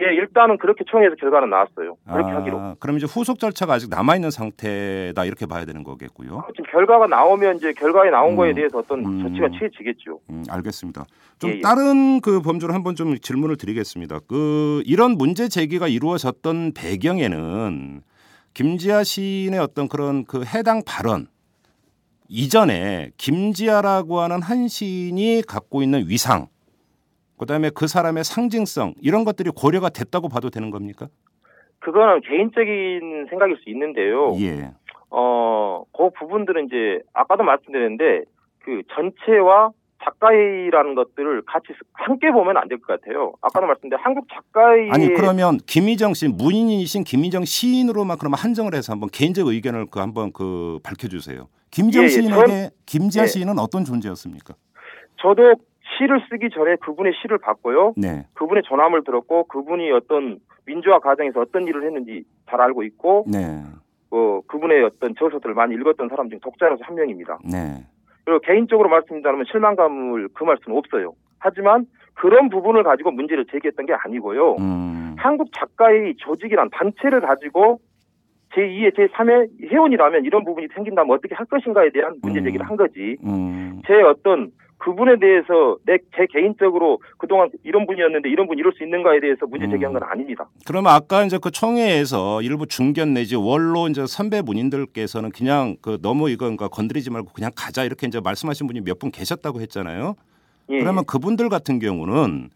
예, 0.00 0.14
일단은 0.14 0.58
그렇게 0.58 0.84
총회에서 0.84 1.16
결과는 1.16 1.50
나왔어요. 1.50 1.96
그렇게 2.06 2.30
아, 2.30 2.36
하기로. 2.36 2.76
그럼 2.78 2.96
이제 2.98 3.06
후속 3.06 3.38
절차가 3.38 3.74
아직 3.74 3.90
남아 3.90 4.14
있는 4.14 4.30
상태다 4.30 5.24
이렇게 5.24 5.46
봐야 5.46 5.64
되는 5.64 5.82
거겠고요. 5.82 6.44
지금 6.54 6.70
결과가 6.70 7.06
나오면 7.06 7.56
이제 7.56 7.72
결과에 7.72 8.10
나온 8.10 8.32
음. 8.32 8.36
거에 8.36 8.54
대해서 8.54 8.78
어떤 8.78 9.04
음. 9.04 9.22
조치가 9.22 9.48
취해지겠죠. 9.58 10.20
음, 10.30 10.44
알겠습니다. 10.48 11.04
좀 11.38 11.50
예, 11.50 11.56
예. 11.56 11.60
다른 11.60 12.20
그 12.20 12.40
범주로 12.40 12.72
한번 12.72 12.94
좀 12.94 13.18
질문을 13.18 13.56
드리겠습니다. 13.56 14.20
그 14.28 14.82
이런 14.86 15.12
문제 15.12 15.48
제기가 15.48 15.88
이루어졌던 15.88 16.72
배경에는 16.74 18.02
김지아 18.54 19.04
시인의 19.04 19.58
어떤 19.60 19.88
그런 19.88 20.24
그 20.24 20.44
해당 20.44 20.82
발언 20.84 21.26
이전에 22.28 23.10
김지아라고 23.16 24.20
하는 24.20 24.42
한 24.42 24.68
시인이 24.68 25.42
갖고 25.46 25.82
있는 25.82 26.08
위상, 26.08 26.48
그다음에 27.38 27.70
그 27.74 27.86
사람의 27.86 28.24
상징성 28.24 28.94
이런 29.00 29.24
것들이 29.24 29.50
고려가 29.54 29.88
됐다고 29.88 30.28
봐도 30.28 30.50
되는 30.50 30.70
겁니까? 30.70 31.08
그거는 31.80 32.20
개인적인 32.22 33.26
생각일 33.30 33.56
수 33.62 33.70
있는데요. 33.70 34.34
예. 34.40 34.72
어, 35.10 35.84
그 35.96 36.10
부분들은 36.18 36.66
이제 36.66 37.00
아까도 37.14 37.44
말씀드렸는데 37.44 38.24
그 38.58 38.82
전체와 38.94 39.70
작가회의라는 40.04 40.94
것들을 40.94 41.42
같이 41.46 41.66
함께 41.92 42.30
보면 42.30 42.56
안 42.56 42.68
될 42.68 42.78
것 42.78 43.00
같아요. 43.00 43.32
아까도 43.40 43.66
말씀드린 43.66 43.98
한국 44.02 44.26
작가회의 44.32 44.90
아니 44.90 45.08
그러면 45.12 45.58
김희정 45.66 46.14
씨 46.14 46.28
문인이신 46.28 47.04
김희정 47.04 47.44
시인으로만 47.44 48.18
그러면 48.18 48.38
한정을 48.38 48.74
해서 48.74 48.92
한번 48.92 49.08
개인적 49.10 49.46
의견을 49.48 49.86
그 49.90 49.98
한번 50.00 50.32
그 50.32 50.78
밝혀주세요. 50.84 51.48
김희정 51.70 52.02
예, 52.02 52.04
예, 52.06 52.08
시인에게 52.08 52.46
전- 52.46 52.70
김지아 52.86 53.22
예. 53.24 53.26
시인은 53.26 53.58
어떤 53.58 53.84
존재였습니까? 53.84 54.54
저도 55.20 55.54
시를 55.96 56.20
쓰기 56.30 56.50
전에 56.50 56.76
그분의 56.76 57.12
시를 57.20 57.38
봤고요. 57.38 57.94
네, 57.96 58.26
그분의 58.34 58.62
전함을 58.66 59.04
들었고 59.04 59.44
그분이 59.44 59.90
어떤 59.92 60.38
민주화 60.66 60.98
과정에서 60.98 61.40
어떤 61.40 61.66
일을 61.66 61.84
했는지 61.84 62.24
잘 62.48 62.60
알고 62.60 62.82
있고 62.84 63.24
네, 63.26 63.62
어, 64.10 64.40
그분의 64.46 64.84
어떤 64.84 65.14
저서들을 65.14 65.54
많이 65.54 65.74
읽었던 65.74 66.08
사람 66.08 66.28
중 66.28 66.38
독자로서 66.40 66.84
한 66.84 66.94
명입니다. 66.94 67.38
네, 67.44 67.84
그리고 68.24 68.40
개인적으로 68.40 68.88
말씀드리자면 68.88 69.44
실망감을 69.50 70.28
그 70.34 70.44
말씀은 70.44 70.76
없어요. 70.76 71.14
하지만 71.38 71.86
그런 72.14 72.48
부분을 72.48 72.82
가지고 72.82 73.12
문제를 73.12 73.46
제기했던 73.46 73.86
게 73.86 73.94
아니고요. 73.94 74.56
음, 74.56 75.14
한국 75.16 75.52
작가의 75.52 76.14
조직이란 76.18 76.68
단체를 76.70 77.20
가지고 77.20 77.80
제2의 78.54 78.96
제3의 78.96 79.70
회원이라면 79.70 80.24
이런 80.24 80.44
부분이 80.44 80.68
생긴다면 80.74 81.14
어떻게 81.14 81.34
할 81.34 81.46
것인가에 81.46 81.90
대한 81.90 82.16
문제 82.22 82.42
제기를 82.42 82.66
한 82.66 82.76
거지. 82.76 83.16
음. 83.24 83.80
제 83.86 83.94
어떤 84.02 84.50
그분에 84.78 85.18
대해서 85.18 85.76
내 85.84 85.98
제 86.16 86.26
개인적으로 86.32 87.00
그동안 87.18 87.50
이런 87.64 87.86
분이었는데 87.86 88.28
이런 88.28 88.46
분 88.48 88.58
이럴 88.58 88.72
수 88.72 88.82
있는가에 88.82 89.20
대해서 89.20 89.46
문제 89.46 89.68
제기한 89.68 89.92
건 89.92 90.02
아닙니다. 90.02 90.48
그러면 90.66 90.92
아까 90.92 91.24
이제 91.24 91.38
그 91.40 91.50
총회에서 91.50 92.42
일부 92.42 92.66
중견 92.66 93.14
내지 93.14 93.36
원로 93.36 93.88
이제 93.88 94.04
선배 94.06 94.40
문인들께서는 94.42 95.30
그냥 95.30 95.76
그 95.80 95.98
너무 96.02 96.30
이거 96.30 96.46
그러니까 96.46 96.68
건드리지 96.68 97.10
말고 97.10 97.32
그냥 97.34 97.50
가자 97.54 97.84
이렇게 97.84 98.06
이제 98.06 98.20
말씀하신 98.20 98.66
분이 98.66 98.80
몇 98.80 98.98
분 98.98 99.10
계셨다고 99.12 99.60
했잖아요. 99.60 100.16
예. 100.70 100.78
그러면 100.80 101.04
그분들 101.04 101.48
같은 101.50 101.78
경우는 101.78 102.50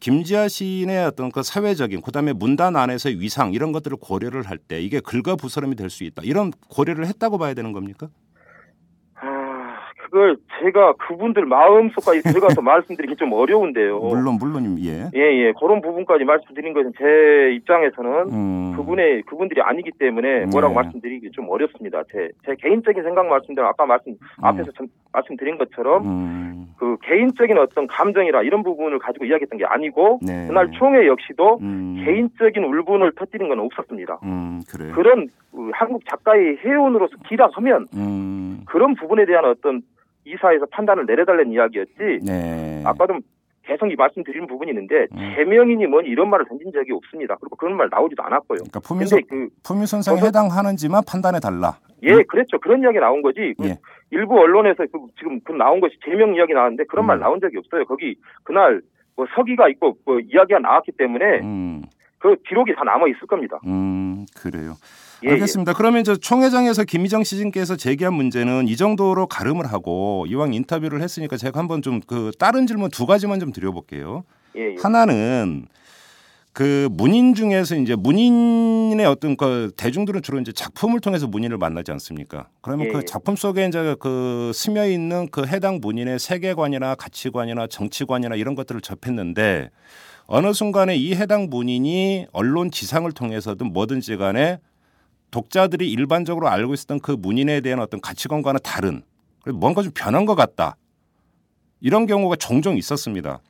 김지아 0.00 0.48
시인의 0.48 1.04
어떤 1.04 1.30
그 1.30 1.42
사회적인 1.42 2.00
그다음에 2.00 2.32
문단 2.32 2.76
안에서의 2.76 3.20
위상 3.20 3.52
이런 3.52 3.72
것들을 3.72 3.98
고려를 4.00 4.42
할 4.48 4.58
때 4.58 4.80
이게 4.80 5.00
긁어부스럼이 5.00 5.76
될 5.76 5.90
수 5.90 6.04
있다 6.04 6.22
이런 6.24 6.50
고려를 6.70 7.06
했다고 7.06 7.38
봐야 7.38 7.52
되는 7.54 7.72
겁니까? 7.72 8.08
아, 10.02 10.04
그걸 10.04 10.36
제가 10.60 10.94
그분들 10.94 11.46
마음속까지 11.46 12.22
들어가서 12.22 12.60
말씀드리기 12.62 13.16
좀 13.16 13.32
어려운데요. 13.32 13.98
물론 14.00 14.38
물론 14.38 14.78
예. 14.80 15.10
예, 15.14 15.20
예. 15.20 15.52
그런 15.58 15.80
부분까지 15.80 16.24
말씀드린 16.24 16.72
것은 16.72 16.92
제 16.98 17.54
입장에서는 17.54 18.10
음. 18.32 18.76
그분의 18.76 19.22
그분들이 19.22 19.60
아니기 19.60 19.90
때문에 19.98 20.46
뭐라고 20.46 20.74
네. 20.74 20.82
말씀드리기 20.82 21.30
좀 21.32 21.48
어렵습니다. 21.48 22.02
제, 22.12 22.30
제 22.44 22.54
개인적인 22.56 23.02
생각 23.02 23.26
말씀드리면 23.26 23.68
아까 23.68 23.86
말씀 23.86 24.14
앞에서 24.40 24.70
참, 24.76 24.86
말씀드린 25.12 25.58
것처럼 25.58 26.06
음. 26.06 26.66
그 26.78 26.96
개인적인 27.02 27.58
어떤 27.58 27.86
감정이라 27.86 28.42
이런 28.42 28.62
부분을 28.62 28.98
가지고 28.98 29.24
이야기했던 29.26 29.58
게 29.58 29.64
아니고 29.64 30.20
네. 30.22 30.46
그날 30.46 30.70
총회 30.72 31.06
역시도 31.06 31.58
음. 31.60 32.02
개인적인 32.04 32.64
울분을 32.64 33.12
터뜨린 33.16 33.48
건 33.48 33.60
없었습니다. 33.60 34.18
음 34.24 34.60
그래요. 34.68 34.92
그런 34.94 35.26
그 35.26 35.41
한국 35.72 36.02
작가의 36.08 36.58
회원으로서 36.58 37.16
기락하면 37.28 37.86
음. 37.94 38.62
그런 38.66 38.94
부분에 38.94 39.26
대한 39.26 39.44
어떤 39.44 39.82
이사에서 40.24 40.66
판단을 40.70 41.06
내려달라는 41.06 41.52
이야기였지. 41.52 42.20
네. 42.24 42.82
아까도 42.84 43.18
계속 43.64 43.90
이 43.90 43.96
말씀드리는 43.96 44.46
부분이 44.46 44.70
있는데 44.70 45.06
음. 45.12 45.32
제명이니 45.36 45.86
뭐니 45.86 46.08
이런 46.08 46.30
말을 46.30 46.46
던진 46.48 46.72
적이 46.72 46.92
없습니다. 46.92 47.36
그리고 47.36 47.56
그런 47.56 47.76
말 47.76 47.88
나오지도 47.90 48.22
않았고요. 48.22 48.58
그러니까 48.58 48.80
품위선 48.80 49.20
근데 49.28 49.28
그 49.28 49.48
품위선상에 49.62 50.20
해당하는지만 50.20 51.02
판단해 51.06 51.38
달라. 51.38 51.76
예, 52.02 52.22
그랬죠. 52.24 52.58
그런 52.58 52.82
이야기 52.82 52.98
나온 52.98 53.22
거지. 53.22 53.54
그 53.58 53.68
예. 53.68 53.78
일부 54.10 54.38
언론에서 54.40 54.84
그 54.92 54.98
지금 55.18 55.40
그 55.44 55.52
나온 55.52 55.80
것이 55.80 55.94
제명 56.04 56.34
이야기 56.34 56.52
나왔는데 56.52 56.84
그런 56.84 57.04
음. 57.04 57.06
말 57.08 57.18
나온 57.20 57.40
적이 57.40 57.58
없어요. 57.58 57.84
거기 57.84 58.16
그날 58.42 58.80
뭐 59.16 59.26
서기가 59.34 59.68
있고 59.68 59.96
뭐 60.04 60.18
이야기가 60.18 60.58
나왔기 60.58 60.92
때문에 60.98 61.40
음. 61.42 61.82
그 62.18 62.36
기록이 62.48 62.74
다 62.74 62.82
남아 62.84 63.06
있을 63.08 63.26
겁니다. 63.26 63.58
음, 63.66 64.26
그래요. 64.36 64.74
예, 65.24 65.30
알겠습니다. 65.30 65.72
그러면 65.74 66.00
이제 66.00 66.16
총회장에서 66.16 66.84
김희정 66.84 67.22
시진께서 67.24 67.76
제기한 67.76 68.14
문제는 68.14 68.68
이 68.68 68.76
정도로 68.76 69.26
가름을 69.26 69.66
하고 69.72 70.26
이왕 70.28 70.52
인터뷰를 70.54 71.00
했으니까 71.02 71.36
제가 71.36 71.60
한번 71.60 71.80
좀 71.82 72.00
그 72.06 72.32
다른 72.38 72.66
질문 72.66 72.90
두 72.90 73.06
가지만 73.06 73.38
좀 73.40 73.52
드려볼게요. 73.52 74.24
예, 74.56 74.72
예. 74.72 74.76
하나는 74.82 75.66
그 76.52 76.88
문인 76.92 77.34
중에서 77.34 77.76
이제 77.76 77.94
문인의 77.94 79.06
어떤 79.06 79.36
그 79.36 79.70
대중들은 79.76 80.20
주로 80.22 80.38
이제 80.40 80.52
작품을 80.52 81.00
통해서 81.00 81.26
문인을 81.26 81.56
만나지 81.56 81.90
않습니까? 81.92 82.48
그러면 82.60 82.88
예, 82.88 82.92
그 82.92 82.98
예. 82.98 83.04
작품 83.06 83.36
속에 83.36 83.66
이제 83.66 83.96
그 84.00 84.50
스며 84.54 84.86
있는 84.86 85.28
그 85.30 85.46
해당 85.46 85.78
문인의 85.80 86.18
세계관이나 86.18 86.96
가치관이나 86.96 87.68
정치관이나 87.68 88.34
이런 88.34 88.54
것들을 88.54 88.80
접했는데 88.82 89.70
어느 90.26 90.52
순간에 90.52 90.96
이 90.96 91.14
해당 91.14 91.48
문인이 91.48 92.26
언론 92.32 92.70
지상을 92.70 93.10
통해서든 93.12 93.72
뭐든지 93.72 94.16
간에 94.16 94.58
독자들이 95.42 95.90
일반적으로 95.90 96.48
알고 96.48 96.74
있었던 96.74 97.00
그 97.00 97.10
문인에 97.10 97.60
대한 97.62 97.80
어떤 97.80 98.00
가치관과는 98.00 98.60
다른 98.62 99.02
뭔가 99.52 99.82
좀 99.82 99.90
변한 99.96 100.24
것 100.26 100.36
같다. 100.36 100.76
이런 101.80 102.06
경우가 102.06 102.36
종종 102.36 102.76
있었습니다. 102.76 103.40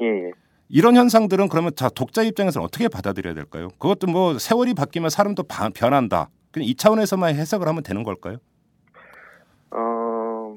예, 0.00 0.06
예. 0.06 0.30
이런 0.70 0.96
현상들은 0.96 1.48
그러면 1.48 1.72
자 1.76 1.90
독자 1.90 2.22
입장에서는 2.22 2.64
어떻게 2.64 2.88
받아들여야 2.88 3.34
될까요? 3.34 3.68
그것도 3.78 4.06
뭐 4.06 4.38
세월이 4.38 4.72
바뀌면 4.72 5.10
사람도 5.10 5.42
바- 5.42 5.68
변한다. 5.68 6.30
그냥 6.52 6.66
이 6.68 6.74
차원에서만 6.74 7.34
해석을 7.34 7.66
하면 7.68 7.82
되는 7.82 8.02
걸까요? 8.04 8.38
어, 9.72 10.54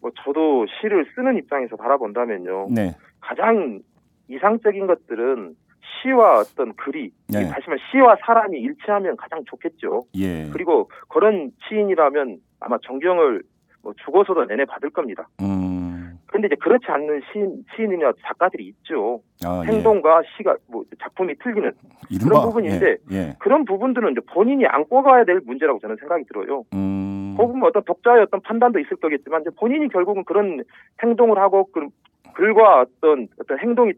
뭐 0.00 0.10
저도 0.24 0.66
시를 0.80 1.06
쓰는 1.16 1.36
입장에서 1.38 1.74
바라본다면요. 1.76 2.68
네. 2.70 2.94
가장 3.20 3.80
이상적인 4.28 4.86
것들은 4.86 5.56
시와 6.02 6.40
어떤 6.40 6.74
글이 6.74 7.10
네. 7.28 7.48
다시 7.48 7.68
말해 7.68 7.80
시와 7.90 8.16
사람이 8.24 8.58
일치하면 8.58 9.16
가장 9.16 9.42
좋겠죠. 9.46 10.04
예. 10.16 10.48
그리고 10.52 10.90
그런 11.08 11.50
시인이라면 11.68 12.38
아마 12.60 12.78
존경을 12.78 13.42
뭐 13.82 13.92
죽어서도 14.04 14.44
내내 14.46 14.64
받을 14.64 14.90
겁니다. 14.90 15.28
음. 15.40 16.18
근데 16.26 16.46
이제 16.46 16.56
그렇지 16.56 16.84
않는 16.88 17.22
시인, 17.32 17.64
시인이나 17.74 18.12
작가들이 18.26 18.66
있죠. 18.66 19.22
아, 19.44 19.62
예. 19.66 19.72
행동과 19.72 20.22
시가 20.36 20.56
뭐 20.68 20.84
작품이 21.00 21.34
틀리는 21.42 21.72
이른바- 22.10 22.28
그런 22.28 22.42
부분인데 22.42 22.96
예. 23.12 23.16
예. 23.16 23.34
그런 23.38 23.64
부분들은 23.64 24.12
이제 24.12 24.20
본인이 24.32 24.66
안고 24.66 25.02
가야 25.02 25.24
될 25.24 25.40
문제라고 25.46 25.78
저는 25.78 25.96
생각이 25.96 26.24
들어요. 26.24 26.64
음. 26.74 27.34
그 27.38 27.46
부분 27.46 27.62
어떤 27.64 27.82
독자의 27.84 28.22
어떤 28.22 28.40
판단도 28.42 28.78
있을 28.80 28.96
거겠지만 28.96 29.42
이제 29.42 29.50
본인이 29.58 29.88
결국은 29.88 30.24
그런 30.24 30.62
행동을 31.02 31.38
하고 31.38 31.68
그 31.72 31.86
글과 32.34 32.80
어떤 32.82 33.28
어떤 33.40 33.58
행동이 33.60 33.92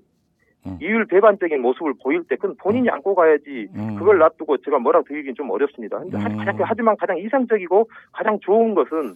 음. 0.67 0.79
이율 0.81 1.07
배반적인 1.07 1.61
모습을 1.63 1.95
보일 2.03 2.25
때 2.25 2.37
그건 2.37 2.57
본인이 2.57 2.89
안고 2.91 3.15
가야지 3.15 3.69
음. 3.75 3.97
그걸 3.97 4.19
놔두고 4.19 4.59
제가 4.59 4.79
뭐라고 4.79 5.07
드리긴 5.07 5.35
좀 5.35 5.51
어렵습니다. 5.51 5.99
음. 5.99 6.11
가장, 6.11 6.57
하지만 6.61 6.97
가장 6.97 7.19
이상적이고 7.19 7.89
가장 8.13 8.39
좋은 8.41 8.75
것은 8.75 9.15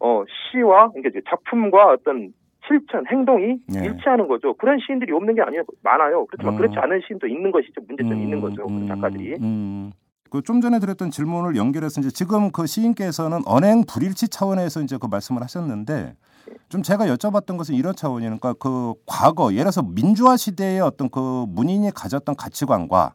어 0.00 0.24
시와 0.26 0.90
그러니까 0.90 1.20
작품과 1.28 1.88
어떤 1.88 2.32
실천 2.66 3.06
행동이 3.06 3.58
예. 3.74 3.84
일치하는 3.84 4.28
거죠. 4.28 4.54
그런 4.54 4.78
시인들이 4.78 5.12
없는 5.12 5.34
게 5.34 5.42
아니에요. 5.42 5.64
많아요. 5.82 6.26
그렇지만 6.26 6.54
음. 6.54 6.58
그렇지 6.58 6.78
않은 6.78 7.00
시인도 7.06 7.26
있는 7.26 7.50
것이죠. 7.50 7.80
문제점이 7.86 8.22
있는 8.22 8.40
거죠. 8.40 8.66
음, 8.68 8.86
작가들이. 8.86 9.36
음. 9.40 9.90
그좀 10.30 10.60
전에 10.60 10.78
드렸던 10.78 11.10
질문을 11.10 11.56
연결해서 11.56 12.02
이제 12.02 12.10
지금 12.10 12.50
그 12.52 12.66
시인께서는 12.66 13.40
언행 13.46 13.84
불일치 13.88 14.28
차원에서 14.28 14.82
이제 14.82 14.98
그 15.00 15.06
말씀을 15.06 15.42
하셨는데 15.42 16.12
좀 16.68 16.82
제가 16.82 17.06
여쭤봤던 17.06 17.56
것은 17.58 17.74
이런 17.74 17.94
차원이에요. 17.94 18.38
그러니까 18.38 18.54
그 18.54 18.94
과거 19.06 19.52
예를 19.52 19.64
들어서 19.64 19.82
민주화 19.82 20.36
시대의 20.36 20.80
어떤 20.80 21.08
그 21.08 21.46
문인이 21.48 21.90
가졌던 21.94 22.36
가치관과 22.36 23.14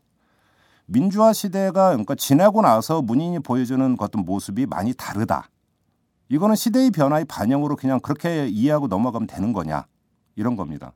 민주화 0.86 1.34
시대가 1.34 1.90
그러니까 1.90 2.16
지나고 2.16 2.62
나서 2.62 3.02
문인이 3.02 3.40
보여주는 3.40 3.96
그 3.98 4.04
어떤 4.04 4.26
모습이 4.26 4.66
많이 4.66 4.94
다르다. 4.94 5.48
이거는 6.30 6.56
시대의 6.56 6.92
변화의 6.92 7.26
반영으로 7.30 7.76
그냥 7.76 8.00
그렇게 8.00 8.48
이해하고 8.48 8.88
넘어가면 8.88 9.28
되는 9.28 9.54
거냐 9.54 9.86
이런 10.36 10.56
겁니다. 10.56 10.94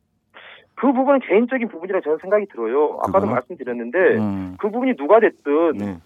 그 0.75 0.91
부분은 0.93 1.19
개인적인 1.27 1.69
부분이라 1.69 2.01
저는 2.01 2.17
생각이 2.21 2.45
들어요. 2.51 2.97
아까도 2.99 3.25
그거는? 3.25 3.33
말씀드렸는데 3.33 3.97
음. 4.17 4.57
그 4.59 4.69
부분이 4.69 4.95
누가 4.95 5.19
됐든 5.19 5.77
네. 5.77 5.99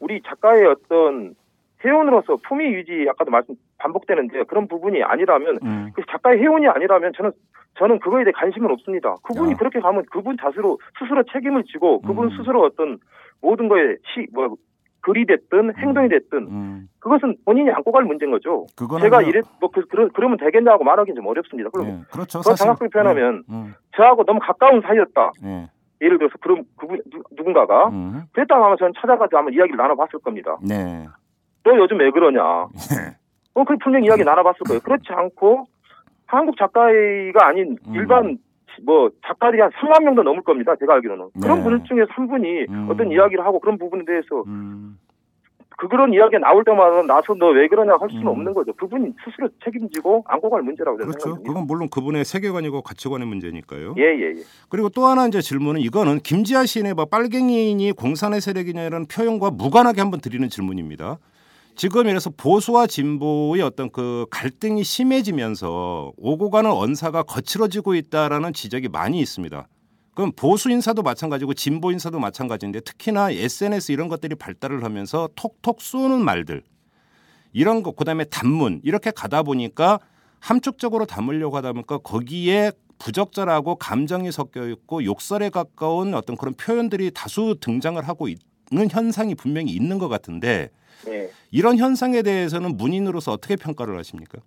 우리 0.00 0.20
작가의 0.22 0.66
어떤 0.66 1.34
회원으로서 1.84 2.36
품위 2.46 2.66
유지 2.74 3.06
아까도 3.08 3.30
말씀 3.30 3.54
반복되는데 3.78 4.44
그런 4.44 4.66
부분이 4.68 5.02
아니라면 5.02 5.58
음. 5.62 5.90
그 5.94 6.02
작가의 6.10 6.38
회원이 6.40 6.66
아니라면 6.68 7.12
저는 7.16 7.32
저는 7.78 8.00
그거에 8.00 8.24
대해 8.24 8.32
관심은 8.32 8.70
없습니다. 8.72 9.14
그분이 9.22 9.54
아. 9.54 9.56
그렇게 9.56 9.78
가면 9.80 10.04
그분 10.10 10.36
자스로 10.40 10.78
스스로 10.98 11.22
책임을 11.32 11.62
지고 11.64 12.00
그분 12.00 12.26
음. 12.30 12.36
스스로 12.36 12.62
어떤 12.64 12.98
모든 13.40 13.68
거에 13.68 13.96
시 14.14 14.26
뭐 14.32 14.54
글이 15.00 15.26
됐든 15.26 15.74
행동이 15.78 16.08
됐든 16.08 16.38
음. 16.50 16.88
그것은 16.98 17.36
본인이 17.44 17.70
안고 17.70 17.92
갈 17.92 18.02
문제인 18.04 18.32
거죠. 18.32 18.66
제가 19.00 19.18
그- 19.18 19.24
이래 19.28 19.40
뭐 19.60 19.70
그, 19.70 19.86
그, 19.86 20.08
그러면 20.12 20.36
되겠냐고 20.38 20.82
말하기는 20.82 21.14
좀 21.14 21.26
어렵습니다. 21.26 21.70
그럼 21.70 21.86
예, 21.86 21.98
그렇죠. 22.10 22.40
그거 22.40 22.54
정확하게 22.54 22.88
표현하면 22.90 23.44
음, 23.48 23.74
저하고 23.96 24.24
너무 24.24 24.40
가까운 24.40 24.80
사이였다. 24.82 25.30
음, 25.44 25.66
예를 26.02 26.18
들어서 26.18 26.34
그럼 26.40 26.64
그분 26.76 27.00
누, 27.12 27.22
누군가가 27.30 27.88
예, 27.92 27.96
음, 27.96 28.22
그랬다면 28.32 28.66
아마 28.66 28.76
저는 28.76 28.92
찾아가서 29.00 29.36
한번 29.36 29.54
이야기를 29.54 29.76
나눠봤을 29.76 30.18
겁니다. 30.22 30.58
네. 30.68 31.06
너 31.64 31.76
요즘 31.76 31.98
왜 31.98 32.10
그러냐? 32.10 32.40
예. 32.40 33.16
어, 33.54 33.64
그 33.64 33.76
분명히 33.82 34.06
이야기 34.06 34.24
나눠봤을 34.24 34.58
거예요. 34.66 34.80
그렇지 34.80 35.06
않고 35.10 35.64
한국 36.26 36.56
작가가 36.56 36.90
아닌 37.46 37.76
음. 37.88 37.94
일반 37.94 38.38
뭐 38.84 39.10
작가들이 39.26 39.60
한 39.60 39.70
3만 39.70 40.04
명도 40.04 40.22
넘을 40.22 40.42
겁니다. 40.42 40.74
제가 40.78 40.94
알기로는 40.94 41.30
네. 41.34 41.40
그런 41.42 41.64
분들 41.64 41.84
중에서 41.88 42.06
한 42.10 42.28
분이 42.28 42.66
음. 42.68 42.88
어떤 42.90 43.10
이야기를 43.10 43.44
하고 43.44 43.58
그런 43.58 43.76
부분에 43.76 44.04
대해서 44.04 44.44
음, 44.46 44.96
그 45.76 45.88
그런 45.88 46.12
이야기가 46.12 46.38
나올 46.38 46.62
때마다 46.64 47.02
나서 47.02 47.34
너 47.34 47.48
왜 47.50 47.66
그러냐 47.66 47.94
할 47.98 48.08
수는 48.10 48.22
음. 48.22 48.28
없는 48.28 48.54
거죠. 48.54 48.72
그분이 48.74 49.12
스스로 49.24 49.48
책임지고 49.64 50.24
안고 50.28 50.50
갈 50.50 50.62
문제라고 50.62 50.98
저는 50.98 51.10
그렇죠. 51.10 51.24
생각합니다. 51.24 51.48
그건 51.52 51.66
물론 51.66 51.88
그분의 51.90 52.24
세계관이고 52.24 52.82
가치관의 52.82 53.26
문제니까요. 53.26 53.94
예, 53.98 54.02
예, 54.02 54.30
예. 54.36 54.42
그리고 54.68 54.88
또 54.90 55.06
하나 55.06 55.26
이제 55.26 55.40
질문은 55.40 55.80
이거는 55.80 56.18
김지아 56.18 56.64
시인의 56.66 56.94
뭐 56.94 57.06
빨갱이인이 57.06 57.90
공산의 57.92 58.40
세력이냐 58.40 58.82
이런 58.84 59.06
표현과 59.06 59.50
무관하게 59.50 60.00
한번 60.00 60.20
드리는 60.20 60.48
질문입니다. 60.48 61.18
지금 61.78 62.08
이래서 62.08 62.28
보수와 62.36 62.88
진보의 62.88 63.62
어떤 63.62 63.88
그 63.92 64.26
갈등이 64.32 64.82
심해지면서 64.82 66.12
오고 66.16 66.50
가는 66.50 66.68
언사가 66.72 67.22
거칠어지고 67.22 67.94
있다라는 67.94 68.52
지적이 68.52 68.88
많이 68.88 69.20
있습니다. 69.20 69.68
그럼 70.16 70.32
보수 70.34 70.70
인사도 70.70 71.02
마찬가지고 71.04 71.54
진보 71.54 71.92
인사도 71.92 72.18
마찬가지인데 72.18 72.80
특히나 72.80 73.30
SNS 73.30 73.92
이런 73.92 74.08
것들이 74.08 74.34
발달을 74.34 74.82
하면서 74.82 75.28
톡톡 75.36 75.80
쏘는 75.80 76.24
말들 76.24 76.64
이런 77.52 77.84
거 77.84 77.92
그다음에 77.92 78.24
단문 78.24 78.80
이렇게 78.82 79.12
가다 79.12 79.44
보니까 79.44 80.00
함축적으로 80.40 81.06
담으려고 81.06 81.56
하다 81.58 81.74
보니까 81.74 81.98
거기에 81.98 82.72
부적절하고 82.98 83.76
감정이 83.76 84.32
섞여 84.32 84.66
있고 84.66 85.04
욕설에 85.04 85.50
가까운 85.50 86.14
어떤 86.14 86.36
그런 86.36 86.54
표현들이 86.54 87.12
다수 87.14 87.56
등장을 87.60 88.02
하고 88.02 88.26
있는 88.26 88.47
현상이 88.72 89.34
분명히 89.34 89.70
있는 89.72 89.98
것 89.98 90.08
같은데 90.08 90.70
네. 91.04 91.28
이런 91.50 91.76
현상에 91.78 92.22
대해서는 92.22 92.76
문인으로서 92.76 93.32
어떻게 93.32 93.56
평가를 93.56 93.96
하십니까? 93.98 94.38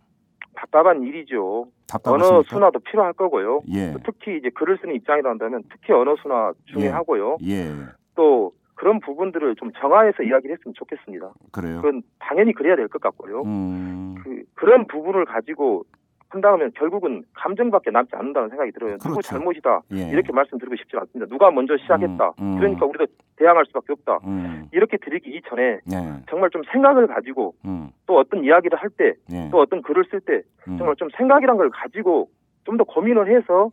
답답한 0.55 1.01
일이죠. 1.03 1.61
언어 1.61 1.67
답답하십니까? 1.87 2.43
순화도 2.49 2.79
필요할 2.79 3.13
거고요. 3.13 3.61
예. 3.73 3.95
특히 4.05 4.37
이제 4.37 4.49
글을 4.53 4.77
쓰는 4.81 4.95
입장이라 4.95 5.29
한다면 5.29 5.63
특히 5.71 5.91
언어 5.93 6.15
순화 6.21 6.53
중요하고요. 6.65 7.37
예. 7.47 7.71
또 8.15 8.51
그런 8.75 8.99
부분들을 8.99 9.55
좀 9.55 9.71
정화해서 9.79 10.23
이야기를 10.23 10.55
했으면 10.57 10.73
좋겠습니다. 10.75 11.33
그래요. 11.51 11.77
그건 11.81 12.03
당연히 12.19 12.53
그래야 12.53 12.75
될 12.75 12.87
것 12.87 13.01
같고요. 13.01 13.41
음. 13.43 14.15
그, 14.23 14.43
그런 14.55 14.85
부분을 14.87 15.25
가지고 15.25 15.83
한다면 16.31 16.71
결국은 16.75 17.23
감정밖에 17.33 17.91
남지 17.91 18.11
않는다는 18.15 18.49
생각이 18.49 18.71
들어요. 18.71 18.97
누구 18.97 19.15
그렇죠. 19.15 19.29
잘못이다. 19.29 19.81
예. 19.93 20.09
이렇게 20.09 20.31
말씀드리고 20.31 20.75
싶지 20.77 20.95
않습니다. 20.97 21.29
누가 21.29 21.51
먼저 21.51 21.75
시작했다. 21.77 22.33
음, 22.39 22.43
음. 22.43 22.57
그러니까 22.57 22.85
우리도 22.85 23.05
대항할 23.35 23.65
수밖에 23.67 23.93
없다. 23.93 24.19
음. 24.25 24.67
이렇게 24.71 24.97
드리기 24.97 25.29
이전에 25.29 25.79
예. 25.91 26.23
정말 26.29 26.49
좀 26.49 26.61
생각을 26.71 27.07
가지고 27.07 27.53
음. 27.65 27.89
또 28.05 28.17
어떤 28.17 28.43
이야기를 28.45 28.77
할 28.81 28.89
때또 28.89 29.11
예. 29.33 29.49
어떤 29.53 29.81
글을 29.81 30.05
쓸때 30.09 30.41
음. 30.67 30.77
정말 30.77 30.95
좀 30.95 31.09
생각이란 31.17 31.57
걸 31.57 31.69
가지고 31.69 32.29
좀 32.63 32.77
더 32.77 32.83
고민을 32.85 33.27
해서. 33.35 33.69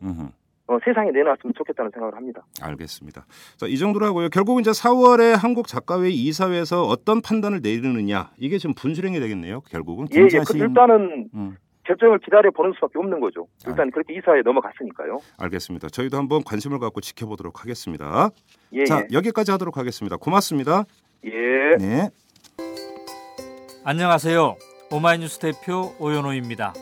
어, 0.69 0.77
세상에 0.85 1.09
내놨으면 1.09 1.53
좋겠다는 1.57 1.89
생각을 1.89 2.15
합니다. 2.15 2.45
알겠습니다. 2.61 3.25
자, 3.57 3.65
이 3.65 3.75
정도로 3.75 4.05
하고요. 4.05 4.29
결국 4.29 4.59
이제 4.59 4.69
4월에 4.69 5.35
한국 5.35 5.67
작가회 5.67 6.09
이사회에서 6.09 6.83
어떤 6.83 7.21
판단을 7.21 7.61
내리느냐 7.63 8.29
이게 8.37 8.59
지금 8.59 8.75
분수령이 8.75 9.19
되겠네요. 9.19 9.61
결국은 9.61 10.05
예, 10.13 10.19
예. 10.21 10.39
그 10.47 10.55
일단은 10.55 11.27
음, 11.33 11.55
결정을 11.89 12.19
기다려 12.19 12.51
보는 12.51 12.73
수밖에 12.75 12.99
없는 12.99 13.19
거죠. 13.19 13.47
일단 13.65 13.89
그렇게 13.89 14.13
이사에 14.13 14.41
넘어갔으니까요. 14.45 15.17
알겠습니다. 15.39 15.89
저희도 15.89 16.17
한번 16.17 16.43
관심을 16.43 16.77
갖고 16.77 17.01
지켜보도록 17.01 17.61
하겠습니다. 17.61 18.29
예, 18.73 18.85
자, 18.85 19.07
여기까지 19.11 19.51
하도록 19.51 19.75
하겠습니다. 19.75 20.15
고맙습니다. 20.17 20.83
예. 21.25 21.31
예. 21.31 21.77
네. 21.77 22.09
안녕하세요. 23.83 24.55
오마이뉴스 24.91 25.39
대표 25.39 25.95
오연호입니다. 25.99 26.73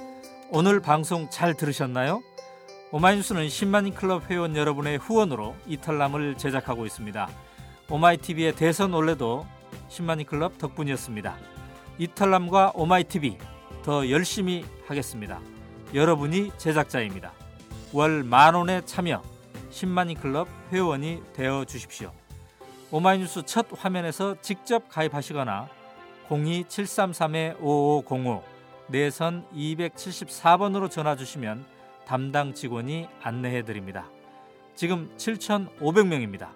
오늘 0.52 0.82
방송 0.82 1.30
잘 1.30 1.54
들으셨나요? 1.54 2.22
오마이뉴스는 2.92 3.48
10만인 3.48 3.96
클럽 3.96 4.30
회원 4.30 4.58
여러분의 4.58 4.98
후원으로 4.98 5.56
이털남을 5.68 6.36
제작하고 6.36 6.86
있습니다. 6.86 7.28
오마이TV의 7.90 8.56
대선 8.56 8.94
올레도 8.94 9.46
10만인 9.90 10.26
클럽 10.26 10.58
덕분이었습니다. 10.58 11.36
이털남과 11.98 12.74
오마이TV 12.76 13.38
더 13.88 14.08
열심히 14.10 14.64
하겠습니다. 14.86 15.40
여러분이 15.94 16.52
제작자입니다. 16.58 17.32
월 17.94 18.22
만원에 18.22 18.82
참여 18.84 19.24
10만인 19.72 20.20
클럽 20.20 20.50
회원이 20.74 21.24
되어 21.32 21.64
주십시오. 21.64 22.12
오마이뉴스 22.92 23.46
첫 23.46 23.68
화면에서 23.72 24.36
직접 24.42 24.90
가입하시거나 24.90 25.70
02-733-5505 26.28 28.44
내선 28.90 29.46
274번으로 29.56 30.92
전화 30.92 31.16
주시면 31.16 31.64
담당 32.06 32.54
직원이 32.54 33.08
안내해 33.22 33.64
드립니다. 33.64 34.10
지금 34.76 35.10
7,500명입니다. 35.16 36.50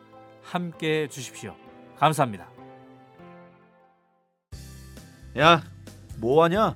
함께 0.43 1.03
해 1.03 1.07
주십시오. 1.07 1.55
감사합니다. 1.95 2.49
야, 5.37 5.63
뭐 6.17 6.43
하냐? 6.43 6.75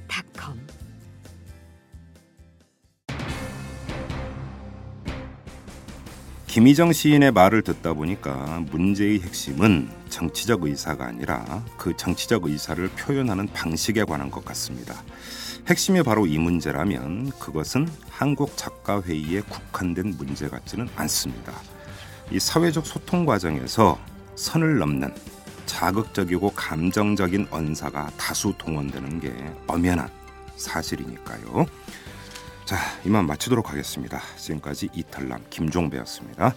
닷컴 0.21 0.59
김희정 6.47 6.91
시인의 6.91 7.31
말을 7.31 7.61
듣다 7.61 7.93
보니까 7.93 8.61
문제의 8.71 9.21
핵심은 9.21 9.89
정치적 10.09 10.63
의사가 10.63 11.05
아니라 11.05 11.63
그 11.77 11.95
정치적 11.95 12.45
의사를 12.45 12.85
표현하는 12.89 13.47
방식에 13.47 14.03
관한 14.03 14.29
것 14.29 14.43
같습니다. 14.43 15.01
핵심이 15.67 16.03
바로 16.03 16.27
이 16.27 16.37
문제라면 16.37 17.31
그것은 17.39 17.87
한국 18.09 18.57
작가 18.57 19.01
회의에 19.01 19.39
국한된 19.41 20.15
문제 20.17 20.49
같지는 20.49 20.89
않습니다. 20.97 21.53
이 22.31 22.39
사회적 22.39 22.85
소통 22.85 23.25
과정에서 23.25 23.97
선을 24.35 24.77
넘는 24.77 25.15
자극적이고 25.71 26.51
감정적인 26.51 27.47
언사가 27.49 28.11
다수 28.17 28.53
동원되는 28.57 29.21
게 29.21 29.33
엄연한 29.67 30.09
사실이니까요. 30.57 31.65
자, 32.65 32.77
이만 33.05 33.25
마치도록 33.25 33.71
하겠습니다. 33.71 34.21
지금까지 34.37 34.89
이탈남 34.93 35.45
김종배였습니다. 35.49 36.53